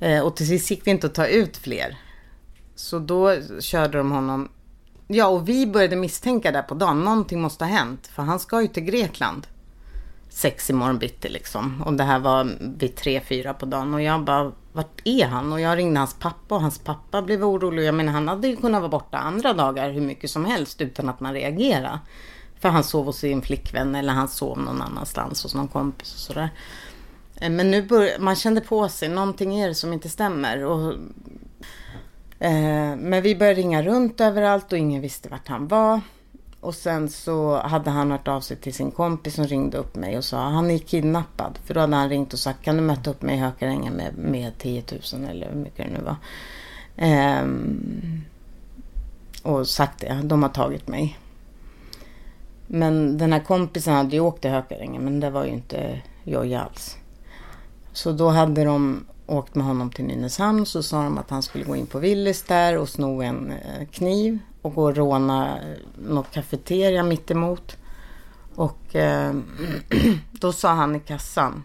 Eh, 0.00 0.20
och 0.20 0.36
till 0.36 0.46
sist 0.46 0.70
gick 0.70 0.84
det 0.84 0.90
inte 0.90 1.06
att 1.06 1.14
ta 1.14 1.26
ut 1.26 1.56
fler. 1.56 1.98
Så 2.80 2.98
då 2.98 3.36
körde 3.60 3.98
de 3.98 4.12
honom. 4.12 4.48
Ja, 5.06 5.26
och 5.26 5.48
vi 5.48 5.66
började 5.66 5.96
misstänka 5.96 6.52
där 6.52 6.62
på 6.62 6.74
dagen. 6.74 7.00
Någonting 7.00 7.40
måste 7.40 7.64
ha 7.64 7.72
hänt. 7.72 8.06
För 8.06 8.22
han 8.22 8.38
ska 8.38 8.62
ju 8.62 8.68
till 8.68 8.82
Grekland. 8.82 9.46
Sex 10.28 10.70
i 10.70 10.72
morgon 10.72 10.98
bitti 10.98 11.28
liksom. 11.28 11.82
Och 11.82 11.92
det 11.92 12.04
här 12.04 12.18
var 12.18 12.56
vid 12.78 12.96
tre, 12.96 13.20
fyra 13.20 13.54
på 13.54 13.66
dagen. 13.66 13.94
Och 13.94 14.02
jag 14.02 14.24
bara, 14.24 14.52
vart 14.72 15.00
är 15.04 15.26
han? 15.26 15.52
Och 15.52 15.60
jag 15.60 15.78
ringde 15.78 16.00
hans 16.00 16.14
pappa 16.14 16.54
och 16.54 16.60
hans 16.60 16.78
pappa 16.78 17.22
blev 17.22 17.44
orolig. 17.44 17.84
Jag 17.84 17.94
menar, 17.94 18.12
han 18.12 18.28
hade 18.28 18.48
ju 18.48 18.56
kunnat 18.56 18.80
vara 18.80 18.90
borta 18.90 19.18
andra 19.18 19.52
dagar 19.52 19.90
hur 19.90 20.00
mycket 20.00 20.30
som 20.30 20.44
helst 20.44 20.80
utan 20.80 21.08
att 21.08 21.20
man 21.20 21.34
reagerade. 21.34 21.98
För 22.60 22.68
han 22.68 22.84
sov 22.84 23.04
hos 23.06 23.18
sin 23.18 23.42
flickvän 23.42 23.94
eller 23.94 24.12
han 24.12 24.28
sov 24.28 24.58
någon 24.58 24.82
annanstans 24.82 25.42
hos 25.42 25.54
någon 25.54 25.68
kompis 25.68 26.14
och 26.14 26.20
sådär. 26.20 26.50
Eh, 27.36 27.50
men 27.50 27.70
nu 27.70 27.82
började, 27.82 28.22
man 28.22 28.36
kände 28.36 28.60
på 28.60 28.88
sig, 28.88 29.08
någonting 29.08 29.60
är 29.60 29.68
det 29.68 29.74
som 29.74 29.92
inte 29.92 30.08
stämmer. 30.08 30.64
Och 30.64 30.94
Eh, 32.40 32.96
men 32.96 33.22
vi 33.22 33.36
började 33.36 33.60
ringa 33.60 33.82
runt 33.82 34.20
överallt 34.20 34.72
och 34.72 34.78
ingen 34.78 35.02
visste 35.02 35.28
vart 35.28 35.48
han 35.48 35.68
var. 35.68 36.00
Och 36.60 36.74
sen 36.74 37.08
så 37.08 37.56
hade 37.56 37.90
han 37.90 38.10
hört 38.10 38.28
av 38.28 38.40
sig 38.40 38.56
till 38.56 38.74
sin 38.74 38.90
kompis 38.90 39.34
som 39.34 39.44
ringde 39.44 39.78
upp 39.78 39.96
mig 39.96 40.16
och 40.18 40.24
sa 40.24 40.48
han 40.48 40.70
är 40.70 40.78
kidnappad. 40.78 41.58
För 41.64 41.74
då 41.74 41.80
hade 41.80 41.96
han 41.96 42.08
ringt 42.08 42.32
och 42.32 42.38
sagt 42.38 42.62
kan 42.62 42.76
du 42.76 42.82
möta 42.82 43.10
upp 43.10 43.22
mig 43.22 43.36
i 43.36 43.38
Hökarängen 43.38 43.92
med, 43.92 44.18
med 44.18 44.58
10 44.58 44.82
000 45.12 45.24
eller 45.30 45.48
hur 45.48 45.56
mycket 45.56 45.86
det 45.86 45.92
nu 45.98 46.04
var. 46.04 46.16
Ehm, 46.96 48.24
och 49.42 49.68
sagt 49.68 50.00
det, 50.00 50.20
de 50.24 50.42
har 50.42 50.50
tagit 50.50 50.88
mig. 50.88 51.18
Men 52.66 53.18
den 53.18 53.32
här 53.32 53.40
kompisen 53.40 53.94
hade 53.94 54.16
ju 54.16 54.20
åkt 54.20 54.42
till 54.42 54.50
Hökarängen 54.50 55.04
men 55.04 55.20
det 55.20 55.30
var 55.30 55.44
ju 55.44 55.50
inte 55.50 56.00
jag 56.24 56.54
alls. 56.54 56.96
Så 57.92 58.12
då 58.12 58.28
hade 58.28 58.64
de 58.64 59.04
åkt 59.30 59.54
med 59.54 59.66
honom 59.66 59.90
till 59.90 60.04
Nynäshamn 60.04 60.66
så 60.66 60.82
sa 60.82 61.02
de 61.02 61.18
att 61.18 61.30
han 61.30 61.42
skulle 61.42 61.64
gå 61.64 61.76
in 61.76 61.86
på 61.86 61.98
Willys 61.98 62.42
där 62.42 62.78
och 62.78 62.88
sno 62.88 63.22
en 63.22 63.52
eh, 63.52 63.86
kniv 63.86 64.38
och 64.62 64.74
gå 64.74 64.84
och 64.84 64.96
råna 64.96 65.58
eh, 65.58 65.76
något 66.08 66.30
kafeteria 66.30 67.02
mittemot. 67.02 67.76
Och 68.54 68.96
eh, 68.96 69.34
då 70.30 70.52
sa 70.52 70.72
han 70.72 70.96
i 70.96 71.00
kassan, 71.00 71.62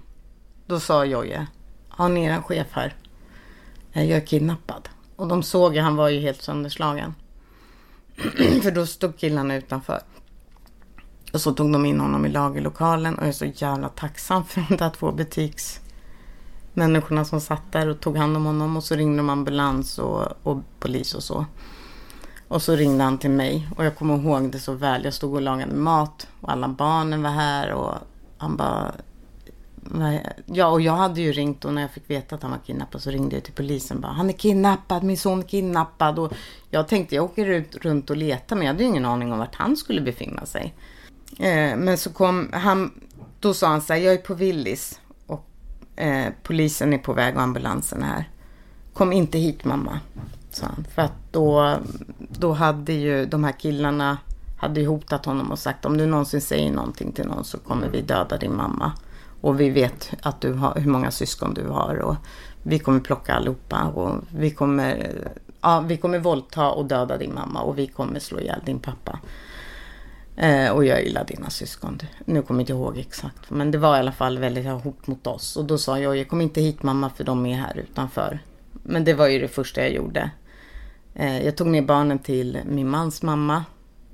då 0.66 0.80
sa 0.80 1.06
Jojje, 1.06 1.48
har 1.90 2.10
ni 2.10 2.24
en 2.24 2.44
chef 2.44 2.68
här? 2.72 2.96
Jag 3.92 4.10
är 4.10 4.26
kidnappad. 4.26 4.90
Och 5.16 5.28
de 5.28 5.44
såg 5.44 5.76
ju, 5.76 5.82
han 5.82 5.96
var 5.96 6.10
ju 6.10 6.20
helt 6.20 6.42
sönderslagen. 6.42 7.16
För 8.64 8.72
då 8.72 8.86
stod 8.86 9.18
killarna 9.18 9.56
utanför. 9.56 10.02
Och 11.34 11.42
så 11.42 11.54
tog 11.54 11.72
de 11.72 11.86
in 11.86 12.00
honom 12.00 12.26
i 12.26 12.30
lagerlokalen 12.30 13.16
och 13.16 13.22
jag 13.22 13.28
är 13.28 13.34
så 13.34 13.46
jävla 13.46 13.90
tacksam 13.90 14.46
för 14.46 14.66
de 14.70 14.76
där 14.78 14.90
två 14.90 15.12
Människorna 16.78 17.26
som 17.26 17.42
satt 17.42 17.72
där 17.72 17.88
och 17.88 18.00
tog 18.00 18.18
hand 18.18 18.38
om 18.38 18.46
honom. 18.46 18.78
Och 18.78 18.84
så 18.84 18.96
ringde 18.96 19.18
de 19.18 19.30
ambulans 19.30 20.00
och, 20.00 20.28
och 20.44 20.58
polis 20.80 21.14
och 21.14 21.24
så. 21.24 21.46
Och 22.48 22.62
så 22.62 22.76
ringde 22.76 23.04
han 23.04 23.18
till 23.18 23.30
mig 23.30 23.68
och 23.78 23.86
jag 23.86 23.96
kommer 23.96 24.18
ihåg 24.18 24.52
det 24.52 24.60
så 24.60 24.74
väl. 24.74 25.04
Jag 25.04 25.14
stod 25.14 25.34
och 25.34 25.42
lagade 25.42 25.76
mat 25.76 26.28
och 26.42 26.52
alla 26.52 26.68
barnen 26.68 27.24
var 27.24 27.30
här 27.30 27.72
och 27.72 27.94
han 28.38 28.58
bara... 28.58 28.92
Ja, 30.46 30.68
och 30.68 30.82
jag 30.82 30.94
hade 30.94 31.22
ju 31.22 31.32
ringt 31.32 31.66
och 31.66 31.74
när 31.74 31.82
jag 31.82 31.92
fick 31.92 32.10
veta 32.10 32.36
att 32.36 32.42
han 32.42 32.52
var 32.52 32.58
kidnappad 32.58 33.02
så 33.02 33.10
ringde 33.10 33.36
jag 33.36 33.44
till 33.44 33.54
polisen 33.54 34.02
bara. 34.02 34.12
Han 34.12 34.30
är 34.30 34.34
kidnappad, 34.34 35.04
min 35.04 35.18
son 35.18 35.40
är 35.40 35.44
kidnappad. 35.44 36.20
Och 36.20 36.34
jag 36.70 36.88
tänkte 36.88 37.16
jag 37.16 37.26
åker 37.26 37.46
ut, 37.46 37.76
runt 37.76 38.10
och 38.10 38.18
letar 38.18 38.56
men 38.56 38.66
jag 38.66 38.74
hade 38.74 38.84
ju 38.84 38.90
ingen 38.90 39.06
aning 39.06 39.32
om 39.32 39.40
vart 39.40 39.56
han 39.56 39.78
skulle 39.78 40.02
befinna 40.02 40.46
sig. 40.46 40.74
Eh, 41.40 41.78
men 41.78 41.98
så 41.98 42.10
kom 42.14 42.50
han, 42.54 42.92
då 43.40 43.54
sa 43.54 43.68
han 43.68 43.82
så 43.82 43.94
här, 43.94 44.00
jag 44.00 44.14
är 44.14 44.18
på 44.18 44.34
Willis 44.34 45.00
eh, 45.96 46.34
polisen 46.44 46.94
är 46.94 46.98
på 46.98 47.14
väg 47.14 47.36
och 47.36 47.42
ambulansen 47.42 48.04
är 48.04 48.08
här. 48.08 48.30
Kom 48.94 49.14
inte 49.14 49.38
hit 49.38 49.66
mamma, 49.66 50.00
sa 50.52 50.66
han. 50.66 50.86
För 50.96 51.02
att 51.02 51.14
då, 51.32 51.78
då 52.18 52.54
hade 52.54 52.94
ju 52.94 53.26
de 53.26 53.44
här 53.44 53.52
killarna 53.52 54.18
hade 54.58 54.80
ju 54.80 54.88
hotat 54.88 55.26
honom 55.26 55.52
och 55.52 55.60
sagt 55.60 55.86
om 55.86 55.98
du 55.98 56.06
någonsin 56.06 56.42
säger 56.42 56.72
någonting 56.72 57.12
till 57.12 57.28
någon 57.28 57.46
så 57.46 57.58
kommer 57.58 57.90
vi 57.90 58.02
döda 58.02 58.38
din 58.38 58.56
mamma. 58.56 58.92
Och 59.42 59.60
vi 59.60 59.70
vet 59.70 60.14
att 60.22 60.42
du 60.42 60.54
har, 60.54 60.76
hur 60.76 60.92
många 60.92 61.12
syskon 61.12 61.54
du 61.54 61.68
har 61.68 61.96
och 61.96 62.16
vi 62.64 62.80
kommer 62.80 63.00
plocka 63.00 63.34
allihopa 63.34 63.84
och 63.84 64.24
vi 64.38 64.52
kommer, 64.52 65.18
ja, 65.62 65.80
vi 65.88 65.98
kommer 65.98 66.20
våldta 66.20 66.72
och 66.72 66.86
döda 66.86 67.18
din 67.18 67.34
mamma 67.34 67.62
och 67.62 67.78
vi 67.78 67.88
kommer 67.88 68.20
slå 68.20 68.40
ihjäl 68.40 68.62
din 68.66 68.80
pappa. 68.80 69.20
Eh, 70.38 70.72
och 70.72 70.86
jag 70.86 71.04
gillar 71.04 71.26
dina 71.26 71.50
syskon. 71.50 72.00
Nu 72.26 72.42
kommer 72.42 72.60
jag 72.60 72.64
inte 72.64 72.74
ihåg 72.74 72.98
exakt. 72.98 73.50
Men 73.50 73.72
det 73.72 73.78
var 73.78 73.96
i 73.96 74.00
alla 74.00 74.12
fall 74.12 74.38
väldigt 74.38 74.66
hot 74.66 75.08
mot 75.08 75.28
oss. 75.28 75.58
Och 75.58 75.66
då 75.66 75.78
sa 75.78 76.00
jag, 76.00 76.18
jag 76.18 76.28
kommer 76.28 76.44
inte 76.44 76.62
hit 76.62 76.84
mamma 76.84 77.10
för 77.10 77.24
de 77.24 77.46
är 77.46 77.56
här 77.56 77.78
utanför. 77.78 78.40
Men 78.84 79.04
det 79.04 79.14
var 79.14 79.28
ju 79.28 79.40
det 79.40 79.48
första 79.48 79.82
jag 79.82 79.94
gjorde. 79.94 80.30
Eh, 81.14 81.46
jag 81.46 81.58
tog 81.58 81.68
med 81.68 81.86
barnen 81.86 82.20
till 82.20 82.60
min 82.66 82.90
mans 82.90 83.22
mamma 83.22 83.64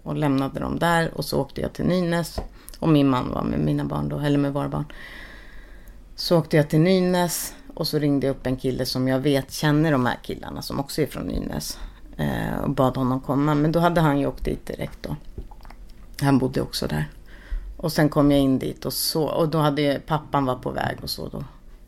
och 0.03 0.15
lämnade 0.15 0.59
dem 0.59 0.79
där. 0.79 1.11
Och 1.13 1.25
så 1.25 1.39
åkte 1.41 1.61
jag 1.61 1.73
till 1.73 1.85
Nynäs. 1.85 2.39
Och 2.79 2.89
min 2.89 3.09
man 3.09 3.31
var 3.31 3.43
med 3.43 3.59
mina 3.59 3.85
barn 3.85 4.09
då, 4.09 4.19
eller 4.19 4.37
med 4.37 4.53
våra 4.53 4.69
barn. 4.69 4.85
Så 6.15 6.37
åkte 6.37 6.57
jag 6.57 6.69
till 6.69 6.79
Nynäs 6.79 7.53
och 7.73 7.87
så 7.87 7.99
ringde 7.99 8.27
jag 8.27 8.35
upp 8.35 8.47
en 8.47 8.57
kille 8.57 8.85
som 8.85 9.07
jag 9.07 9.19
vet 9.19 9.51
känner 9.51 9.91
de 9.91 10.05
här 10.05 10.17
killarna 10.21 10.61
som 10.61 10.79
också 10.79 11.01
är 11.01 11.07
från 11.07 11.23
Nynäs. 11.23 11.79
Eh, 12.17 12.59
och 12.63 12.69
bad 12.69 12.97
honom 12.97 13.19
komma. 13.19 13.55
Men 13.55 13.71
då 13.71 13.79
hade 13.79 14.01
han 14.01 14.19
ju 14.19 14.27
åkt 14.27 14.45
dit 14.45 14.65
direkt 14.65 14.97
då. 15.01 15.15
Han 16.21 16.37
bodde 16.37 16.61
också 16.61 16.87
där. 16.87 17.09
Och 17.77 17.91
sen 17.91 18.09
kom 18.09 18.31
jag 18.31 18.39
in 18.39 18.59
dit 18.59 18.85
och 18.85 18.93
så. 18.93 19.23
Och 19.23 19.49
då 19.49 19.57
hade 19.57 20.01
pappan 20.05 20.45
var 20.45 20.55
på 20.55 20.71
väg 20.71 20.97
och 21.01 21.09
så 21.09 21.27
då. 21.27 21.43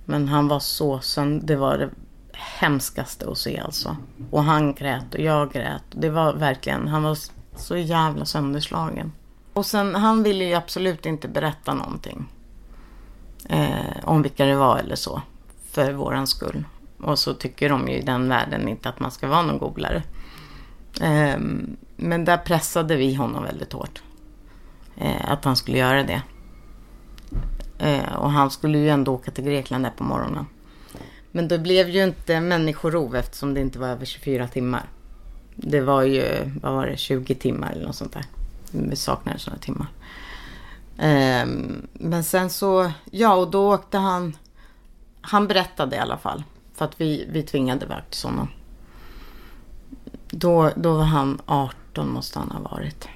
Men 0.05 0.27
han 0.27 0.47
var 0.47 0.59
så 0.59 0.99
sönder. 0.99 1.47
Det 1.47 1.55
var 1.55 1.77
det 1.77 1.89
hemskaste 2.33 3.29
att 3.29 3.37
se 3.37 3.59
alltså. 3.59 3.97
Och 4.31 4.43
han 4.43 4.73
grät 4.73 5.13
och 5.13 5.19
jag 5.19 5.51
grät. 5.51 5.83
Det 5.91 6.09
var 6.09 6.33
verkligen, 6.33 6.87
han 6.87 7.03
var 7.03 7.17
så 7.55 7.77
jävla 7.77 8.25
sönderslagen. 8.25 9.11
Och 9.53 9.65
sen, 9.65 9.95
han 9.95 10.23
ville 10.23 10.43
ju 10.43 10.53
absolut 10.53 11.05
inte 11.05 11.27
berätta 11.27 11.73
någonting. 11.73 12.25
Eh, 13.49 14.03
om 14.03 14.21
vilka 14.21 14.45
det 14.45 14.55
var 14.55 14.77
eller 14.77 14.95
så. 14.95 15.21
För 15.71 15.93
våran 15.93 16.27
skull. 16.27 16.65
Och 16.97 17.19
så 17.19 17.33
tycker 17.33 17.69
de 17.69 17.87
ju 17.87 17.93
i 17.93 18.01
den 18.01 18.29
världen 18.29 18.67
inte 18.67 18.89
att 18.89 18.99
man 18.99 19.11
ska 19.11 19.27
vara 19.27 19.41
någon 19.41 19.57
googlare. 19.57 20.03
Eh, 21.01 21.39
men 21.96 22.25
där 22.25 22.37
pressade 22.37 22.96
vi 22.96 23.13
honom 23.13 23.43
väldigt 23.43 23.74
hårt 23.74 24.01
eh, 24.98 25.32
att 25.32 25.46
han 25.46 25.56
skulle 25.56 25.77
göra 25.77 26.03
det. 26.03 26.22
Eh, 27.77 28.16
och 28.16 28.32
han 28.32 28.51
skulle 28.51 28.77
ju 28.77 28.90
ändå 28.90 29.14
åka 29.14 29.32
till 29.32 29.44
Grekland 29.44 29.86
där 29.86 29.92
på 29.92 30.03
morgonen. 30.03 30.46
Men 31.32 31.48
det 31.48 31.60
blev 31.60 31.90
ju 31.90 32.03
inte 32.03 32.40
människorov 32.40 33.16
eftersom 33.16 33.53
det 33.53 33.62
inte 33.62 33.79
var 33.79 33.88
över 33.88 34.06
24 34.06 34.48
timmar. 34.48 34.84
Det 35.56 35.82
var 35.82 36.01
ju, 36.01 36.51
vad 36.62 36.74
var 36.74 36.86
det, 36.86 36.98
20 36.98 37.36
timmar 37.36 37.72
eller 37.72 37.86
något 37.86 37.96
sånt 37.96 38.14
där. 38.14 38.25
Vi 38.72 38.96
saknade 38.96 39.40
sådana 39.40 39.60
timmar. 39.60 39.88
Eh, 40.98 41.48
men 41.94 42.24
sen 42.24 42.50
så, 42.50 42.92
ja 43.12 43.36
och 43.36 43.51
då 43.51 43.74
åkte 43.74 43.98
han, 43.98 44.38
han 45.22 45.48
berättade 45.48 45.96
i 45.96 46.00
alla 46.00 46.18
fall. 46.18 46.44
För 46.74 46.86
att 46.86 47.01
vi, 47.01 47.27
vi 47.29 47.44
tvingade 47.44 47.86
iväg 47.86 48.03
till 48.10 48.29
honom. 48.29 48.48
Då, 50.29 50.72
då 50.75 50.98
var 50.98 51.03
han 51.03 51.42
18 51.46 52.10
måste 52.10 52.40
han 52.40 52.51
ha 52.51 52.60
varit. 52.60 53.08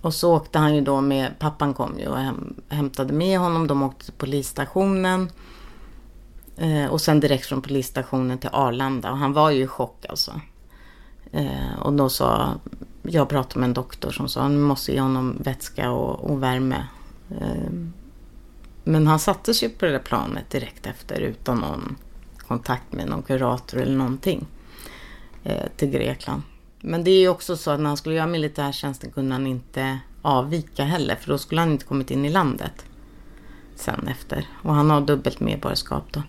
Och 0.00 0.14
så 0.14 0.34
åkte 0.34 0.58
han 0.58 0.74
ju 0.74 0.80
då 0.80 1.00
med, 1.00 1.38
pappan 1.38 1.74
kom 1.74 1.98
ju 1.98 2.06
och 2.06 2.18
häm, 2.18 2.54
hämtade 2.68 3.12
med 3.12 3.38
honom. 3.38 3.66
De 3.66 3.82
åkte 3.82 4.04
till 4.04 4.14
polisstationen. 4.14 5.30
Eh, 6.56 6.86
och 6.86 7.00
sen 7.00 7.20
direkt 7.20 7.46
från 7.46 7.62
polisstationen 7.62 8.38
till 8.38 8.50
Arlanda. 8.52 9.10
Och 9.10 9.18
han 9.18 9.32
var 9.32 9.50
ju 9.50 9.62
i 9.62 9.66
chock 9.66 10.06
alltså. 10.08 10.40
Eh, 11.32 11.78
och 11.82 11.92
då 11.92 12.08
sa, 12.08 12.54
jag 13.02 13.28
pratade 13.28 13.60
med 13.60 13.66
en 13.66 13.74
doktor 13.74 14.10
som 14.10 14.28
sa, 14.28 14.48
nu 14.48 14.58
måste 14.58 14.92
ge 14.92 15.00
honom 15.00 15.36
vätska 15.40 15.90
och, 15.90 16.30
och 16.30 16.42
värme. 16.42 16.86
Eh, 17.30 17.72
men 18.84 19.06
han 19.06 19.18
sattes 19.18 19.62
ju 19.62 19.68
på 19.68 19.84
det 19.84 19.92
där 19.92 19.98
planet 19.98 20.50
direkt 20.50 20.86
efter 20.86 21.20
utan 21.20 21.58
någon 21.58 21.96
kontakt 22.38 22.92
med 22.92 23.08
någon 23.08 23.22
kurator 23.22 23.80
eller 23.80 23.96
någonting. 23.96 24.46
Eh, 25.44 25.66
till 25.76 25.90
Grekland. 25.90 26.42
Men 26.80 27.04
det 27.04 27.10
är 27.10 27.20
ju 27.20 27.28
också 27.28 27.56
så 27.56 27.70
att 27.70 27.80
när 27.80 27.86
han 27.86 27.96
skulle 27.96 28.14
göra 28.14 28.26
militärtjänsten 28.26 29.10
kunde 29.10 29.34
han 29.34 29.46
inte 29.46 29.98
avvika 30.22 30.84
heller. 30.84 31.16
För 31.16 31.28
då 31.28 31.38
skulle 31.38 31.60
han 31.60 31.70
inte 31.70 31.84
kommit 31.84 32.10
in 32.10 32.24
i 32.24 32.30
landet. 32.30 32.84
Sen 33.74 34.08
efter. 34.08 34.46
Och 34.62 34.74
han 34.74 34.90
har 34.90 35.00
dubbelt 35.00 35.40
medborgarskap 35.40 36.04
då. 36.12 36.22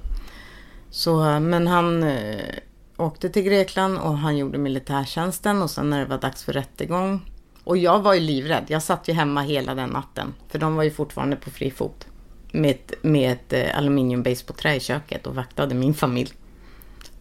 Så, 0.89 1.39
men 1.39 1.67
han 1.67 2.03
eh, 2.03 2.55
åkte 2.97 3.29
till 3.29 3.43
Grekland 3.43 3.97
och 3.97 4.17
han 4.17 4.37
gjorde 4.37 4.57
militärtjänsten. 4.57 5.61
Och 5.61 5.69
sen 5.69 5.89
när 5.89 5.99
det 5.99 6.05
var 6.05 6.17
dags 6.17 6.43
för 6.43 6.53
rättegång. 6.53 7.31
Och 7.63 7.77
jag 7.77 7.99
var 7.99 8.13
ju 8.13 8.19
livrädd. 8.19 8.65
Jag 8.67 8.83
satt 8.83 9.07
ju 9.07 9.13
hemma 9.13 9.41
hela 9.41 9.75
den 9.75 9.89
natten. 9.89 10.33
För 10.47 10.59
de 10.59 10.75
var 10.75 10.83
ju 10.83 10.91
fortfarande 10.91 11.35
på 11.35 11.49
fri 11.49 11.71
fot. 11.71 12.07
Med 12.51 12.71
ett, 12.71 12.93
med 13.01 13.31
ett 13.31 13.53
eh, 13.53 13.77
aluminiumbase 13.77 14.45
på 14.45 14.53
trä 14.53 14.75
i 14.75 14.79
köket 14.79 15.27
och 15.27 15.35
vaktade 15.35 15.75
min 15.75 15.93
familj. 15.93 16.33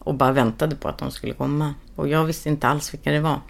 Och 0.05 0.15
bara 0.15 0.33
väntade 0.33 0.77
på 0.77 0.89
att 0.89 0.99
de 0.99 1.11
skulle 1.11 1.35
komma. 1.35 1.75
Och 1.97 2.09
jag 2.09 2.25
visste 2.25 2.49
inte 2.49 2.69
alls 2.69 2.95
vilka 2.95 3.13
det 3.13 3.21
var. 3.21 3.41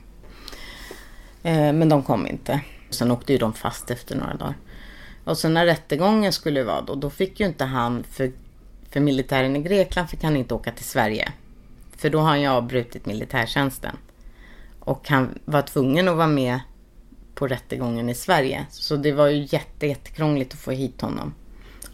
Eh, 1.43 1.73
men 1.73 1.89
de 1.89 2.03
kom 2.03 2.27
inte. 2.27 2.61
Sen 2.91 3.11
åkte 3.11 3.33
ju 3.33 3.39
de 3.39 3.53
fast 3.53 3.91
efter 3.91 4.17
några 4.17 4.35
dagar. 4.35 4.55
Och 5.25 5.39
sen 5.39 5.55
när 5.55 5.67
rättegången 5.67 6.33
skulle 6.33 6.65
vara 6.65 6.81
då, 6.81 6.95
då 6.95 7.11
fick 7.11 7.41
ju 7.41 7.47
inte 7.47 7.65
han, 7.65 8.05
för, 8.11 8.33
för 8.91 9.01
militären 9.01 9.57
i 9.57 9.63
Grekland 9.63 10.11
fick 10.11 10.23
han 10.23 10.37
inte 10.37 10.55
åka 10.55 10.73
till 10.73 10.85
Sverige. 10.85 11.33
För 11.97 12.11
då 12.11 12.19
har 12.19 12.29
han 12.29 12.41
ju 12.41 12.47
avbrutit 12.47 13.07
militärtjänsten. 13.07 13.97
Och 14.81 15.09
han 15.09 15.39
var 15.45 15.63
tvungen 15.63 16.09
att 16.09 16.17
vara 16.17 16.27
med 16.27 16.61
på 17.35 17.47
rättegången 17.47 18.09
i 18.09 18.15
Sverige. 18.15 18.67
Så 18.71 18.97
det 18.97 19.13
var 19.13 19.27
ju 19.27 19.47
jätte, 19.51 19.87
jättekrångligt 19.87 20.53
att 20.53 20.61
få 20.61 20.71
hit 20.71 21.01
honom. 21.01 21.35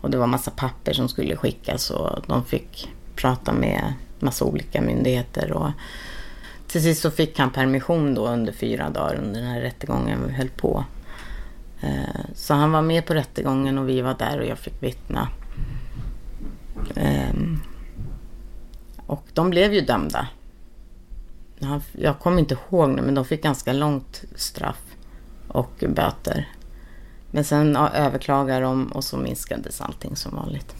Och 0.00 0.10
det 0.10 0.18
var 0.18 0.26
massa 0.26 0.50
papper 0.50 0.92
som 0.92 1.08
skulle 1.08 1.36
skickas 1.36 1.90
och 1.90 2.22
de 2.26 2.44
fick 2.44 2.88
prata 3.14 3.52
med 3.52 3.94
massa 4.22 4.44
olika 4.44 4.80
myndigheter. 4.80 5.52
Och 5.52 5.70
till 6.66 6.82
sist 6.82 7.02
så 7.02 7.10
fick 7.10 7.38
han 7.38 7.50
permission 7.50 8.14
då 8.14 8.28
under 8.28 8.52
fyra 8.52 8.90
dagar 8.90 9.14
under 9.14 9.40
den 9.40 9.50
här 9.50 9.60
rättegången 9.60 10.26
vi 10.26 10.32
höll 10.32 10.48
på. 10.48 10.84
Eh, 11.80 12.24
så 12.34 12.54
han 12.54 12.72
var 12.72 12.82
med 12.82 13.06
på 13.06 13.14
rättegången 13.14 13.78
och 13.78 13.88
vi 13.88 14.00
var 14.00 14.14
där 14.14 14.38
och 14.38 14.46
jag 14.46 14.58
fick 14.58 14.82
vittna. 14.82 15.28
Ehm, 16.94 17.60
och 19.06 19.24
de 19.34 19.50
blev 19.50 19.74
ju 19.74 19.80
dömda. 19.80 20.28
Jag 21.92 22.18
kommer 22.18 22.38
inte 22.38 22.54
ihåg 22.54 22.90
nu 22.90 23.02
men 23.02 23.14
de 23.14 23.24
fick 23.24 23.42
ganska 23.42 23.72
långt 23.72 24.24
straff 24.34 24.82
och 25.48 25.84
böter. 25.88 26.48
Men 27.30 27.44
sen 27.44 27.76
överklagade 27.76 28.60
de 28.60 28.86
och 28.86 29.04
så 29.04 29.16
minskades 29.16 29.80
allting 29.80 30.16
som 30.16 30.36
vanligt. 30.36 30.74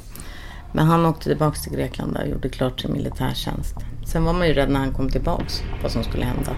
Men 0.77 0.87
han 0.87 1.07
åkte 1.07 1.25
tillbaka 1.25 1.57
till 1.57 1.73
Grekland 1.73 2.17
och 2.17 2.29
gjorde 2.29 2.49
klart 2.49 2.81
sin 2.81 2.93
militärtjänst. 2.93 3.75
Sen 4.07 4.25
var 4.25 4.33
man 4.33 4.49
ju 4.49 4.55
rädd 4.55 4.71
när 4.71 4.81
han 4.81 4.93
kom 4.93 5.09
tillbaka 5.09 5.45
vad 5.83 5.93
som 5.93 6.05
skulle 6.05 6.25
hända. 6.25 6.57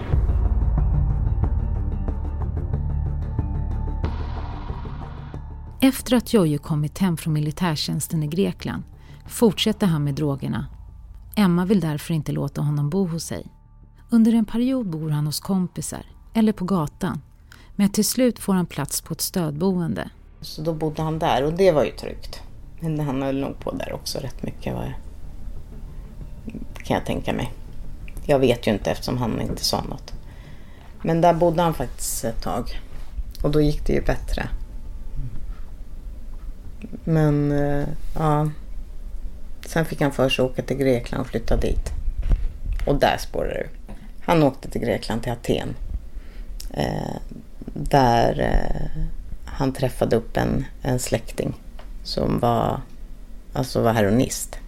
Efter 5.81 6.15
att 6.15 6.33
Jojo 6.33 6.57
kommit 6.57 6.97
hem 6.97 7.17
från 7.17 7.33
militärtjänsten 7.33 8.23
i 8.23 8.27
Grekland 8.27 8.83
fortsätter 9.27 9.87
han 9.87 10.03
med 10.03 10.15
drogerna. 10.15 10.65
Emma 11.35 11.65
vill 11.65 11.79
därför 11.79 12.13
inte 12.13 12.31
låta 12.31 12.61
honom 12.61 12.89
bo 12.89 13.07
hos 13.07 13.23
sig. 13.23 13.47
Under 14.09 14.33
en 14.33 14.45
period 14.45 14.89
bor 14.89 15.09
han 15.09 15.25
hos 15.25 15.39
kompisar 15.39 16.05
eller 16.33 16.53
på 16.53 16.65
gatan. 16.65 17.21
Men 17.75 17.89
till 17.89 18.05
slut 18.05 18.39
får 18.39 18.53
han 18.53 18.65
plats 18.65 19.01
på 19.01 19.13
ett 19.13 19.21
stödboende. 19.21 20.09
Så 20.41 20.61
då 20.61 20.73
bodde 20.73 21.01
han 21.01 21.19
där 21.19 21.43
och 21.43 21.53
det 21.53 21.71
var 21.71 21.83
ju 21.83 21.91
tryggt. 21.91 22.41
Men 22.79 22.99
han 22.99 23.21
höll 23.21 23.39
nog 23.39 23.59
på 23.59 23.71
där 23.71 23.93
också 23.93 24.19
rätt 24.19 24.43
mycket. 24.43 24.73
Var 24.73 24.93
kan 26.83 26.95
jag 26.95 27.05
tänka 27.05 27.33
mig. 27.33 27.51
Jag 28.25 28.39
vet 28.39 28.67
ju 28.67 28.71
inte 28.71 28.91
eftersom 28.91 29.17
han 29.17 29.41
inte 29.41 29.63
sa 29.63 29.81
något. 29.81 30.13
Men 31.01 31.21
där 31.21 31.33
bodde 31.33 31.61
han 31.61 31.73
faktiskt 31.73 32.23
ett 32.23 32.41
tag. 32.41 32.79
Och 33.43 33.51
då 33.51 33.61
gick 33.61 33.85
det 33.85 33.93
ju 33.93 34.01
bättre. 34.01 34.49
Men 37.03 37.51
eh, 37.51 37.87
ja. 38.15 38.49
Sen 39.65 39.85
fick 39.85 40.01
han 40.01 40.11
för 40.11 40.29
sig 40.29 40.45
att 40.45 40.51
åka 40.51 40.61
till 40.61 40.77
Grekland 40.77 41.21
och 41.21 41.27
flytta 41.27 41.57
dit. 41.57 41.91
Och 42.85 42.95
där 42.95 43.17
spårade 43.17 43.53
det 43.53 43.59
ur. 43.59 43.69
Han 44.21 44.43
åkte 44.43 44.69
till 44.69 44.81
Grekland, 44.81 45.23
till 45.23 45.31
Aten. 45.31 45.75
Eh, 46.73 47.15
där 47.73 48.39
eh, 48.39 49.03
han 49.45 49.73
träffade 49.73 50.15
upp 50.15 50.37
en, 50.37 50.65
en 50.81 50.99
släkting 50.99 51.53
som 52.03 52.39
var, 52.39 52.81
alltså 53.53 53.81
var 53.81 53.93
heroinist. 53.93 54.59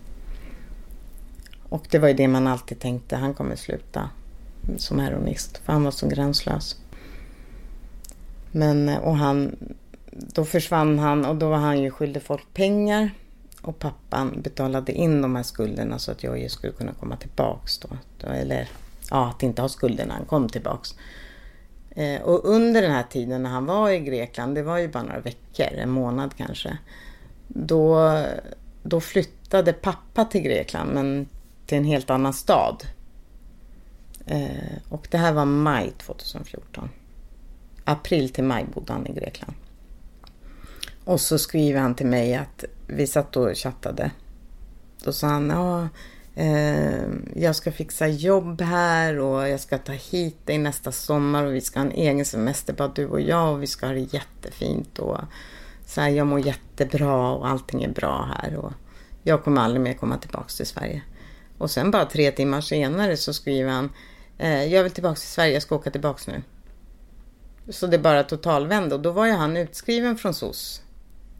Och 1.70 1.88
det 1.90 2.00
var 2.00 2.08
ju 2.08 2.14
det 2.14 2.28
man 2.28 2.48
alltid 2.48 2.80
tänkte, 2.80 3.16
han 3.16 3.34
kommer 3.34 3.56
sluta 3.56 4.10
som 4.78 5.00
heroinist. 5.00 5.58
För 5.58 5.74
han 5.74 5.84
var 5.84 5.92
så 5.92 6.08
gränslös. 6.08 6.76
Men, 8.52 8.90
eh, 8.90 8.98
och 8.98 9.18
han, 9.18 9.56
då 10.12 10.46
försvann 10.46 11.00
han 11.00 11.26
och 11.26 11.36
då 11.36 11.50
var 11.50 11.58
han 11.58 11.82
ju 11.82 11.92
skyldig 11.92 12.24
folk 12.24 12.54
pengar. 12.54 13.12
Och 13.62 13.80
pappan 13.80 14.42
betalade 14.42 14.92
in 14.92 15.22
de 15.22 15.36
här 15.36 15.44
skulderna 15.44 16.00
så 16.00 16.12
att 16.12 16.24
Jojje 16.24 16.50
skulle 16.50 16.74
kunna 16.74 16.94
komma 16.94 17.16
tillbaks 17.16 17.78
då. 17.78 17.90
Eller 18.28 18.70
ja, 19.10 19.30
att 19.30 19.44
inte 19.44 19.62
ha 19.62 19.70
skulder 19.70 20.06
när 20.06 20.14
han 20.14 20.26
kom 20.26 20.50
tillbaks. 20.50 20.96
Eh, 21.96 22.22
och 22.22 22.46
under 22.46 22.82
den 22.82 22.92
här 22.92 23.04
tiden 23.04 23.44
när 23.44 23.50
han 23.50 23.66
var 23.66 23.90
i 23.90 24.00
Grekland, 24.00 24.56
det 24.56 24.64
var 24.64 24.78
ju 24.78 24.88
bara 24.88 25.04
några 25.04 25.20
veckor, 25.20 25.74
en 25.78 25.90
månad 25.90 26.34
kanske. 26.38 26.78
Då, 27.54 28.18
då 28.84 29.02
flyttade 29.02 29.74
pappa 29.74 30.26
till 30.26 30.42
Grekland, 30.42 30.94
men 30.94 31.28
till 31.66 31.78
en 31.78 31.86
helt 31.86 32.10
annan 32.10 32.34
stad. 32.34 32.84
Eh, 34.26 34.78
och 34.90 35.08
det 35.12 35.18
här 35.18 35.34
var 35.34 35.46
maj 35.46 35.94
2014. 35.98 36.90
April 37.84 38.30
till 38.30 38.44
maj 38.44 38.66
bodde 38.74 38.94
han 38.94 39.08
i 39.08 39.14
Grekland. 39.14 39.54
Och 41.06 41.22
så 41.22 41.38
skriver 41.38 41.80
han 41.80 41.96
till 41.96 42.06
mig 42.06 42.36
att 42.36 42.66
vi 42.88 43.08
satt 43.08 43.38
och 43.38 43.58
chattade. 43.58 44.12
Då 45.04 45.14
sa 45.14 45.28
han, 45.28 45.50
ja, 45.50 45.88
eh, 46.36 47.04
jag 47.36 47.56
ska 47.56 47.72
fixa 47.72 48.08
jobb 48.08 48.62
här 48.62 49.20
och 49.20 49.50
jag 49.50 49.60
ska 49.60 49.78
ta 49.78 49.92
hit 49.92 50.48
dig 50.48 50.58
nästa 50.58 50.92
sommar 50.92 51.46
och 51.46 51.56
vi 51.56 51.62
ska 51.62 51.80
ha 51.80 51.86
en 51.86 51.92
egen 51.92 52.26
semester, 52.26 52.74
bara 52.74 52.88
du 52.88 53.08
och 53.08 53.22
jag 53.22 53.54
och 53.54 53.64
vi 53.64 53.68
ska 53.68 53.86
ha 53.86 53.94
det 53.94 54.14
jättefint 54.14 55.00
och 55.00 55.18
så 55.92 56.02
här, 56.02 56.10
jag 56.10 56.28
mår 56.28 56.40
jättebra 56.40 57.32
och 57.32 57.48
allting 57.48 57.84
är 57.84 57.90
bra 57.90 58.30
här 58.36 58.56
och 58.56 58.74
jag 59.24 59.44
kommer 59.44 59.62
aldrig 59.62 59.82
mer 59.82 59.94
komma 59.94 60.18
tillbaks 60.18 60.58
till 60.58 60.66
Sverige. 60.66 61.02
Och 61.58 61.72
sen 61.72 61.92
bara 61.92 62.06
tre 62.06 62.32
timmar 62.32 62.62
senare 62.62 63.18
så 63.18 63.34
skriver 63.34 63.72
han, 63.72 63.90
eh, 64.38 64.64
jag 64.64 64.84
vill 64.84 64.92
tillbaks 64.92 65.22
till 65.22 65.30
Sverige, 65.30 65.54
jag 65.54 65.62
ska 65.62 65.76
åka 65.76 65.92
tillbaks 65.92 66.28
nu. 66.28 66.42
Så 67.70 67.88
det 67.88 68.00
bara 68.00 68.24
totalvände 68.24 68.96
och 68.96 69.02
då 69.02 69.12
var 69.12 69.26
ju 69.26 69.32
han 69.32 69.58
utskriven 69.58 70.18
från 70.18 70.34
SOS. 70.34 70.82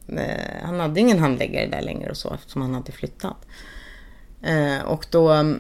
Eh, 0.08 0.64
han 0.64 0.80
hade 0.80 1.00
ingen 1.00 1.20
handläggare 1.20 1.68
där 1.68 1.82
längre 1.82 2.10
och 2.10 2.18
så 2.18 2.34
eftersom 2.34 2.62
han 2.62 2.74
hade 2.74 2.92
flyttat. 2.92 3.46
Eh, 4.42 4.82
och 4.82 5.06
då, 5.12 5.56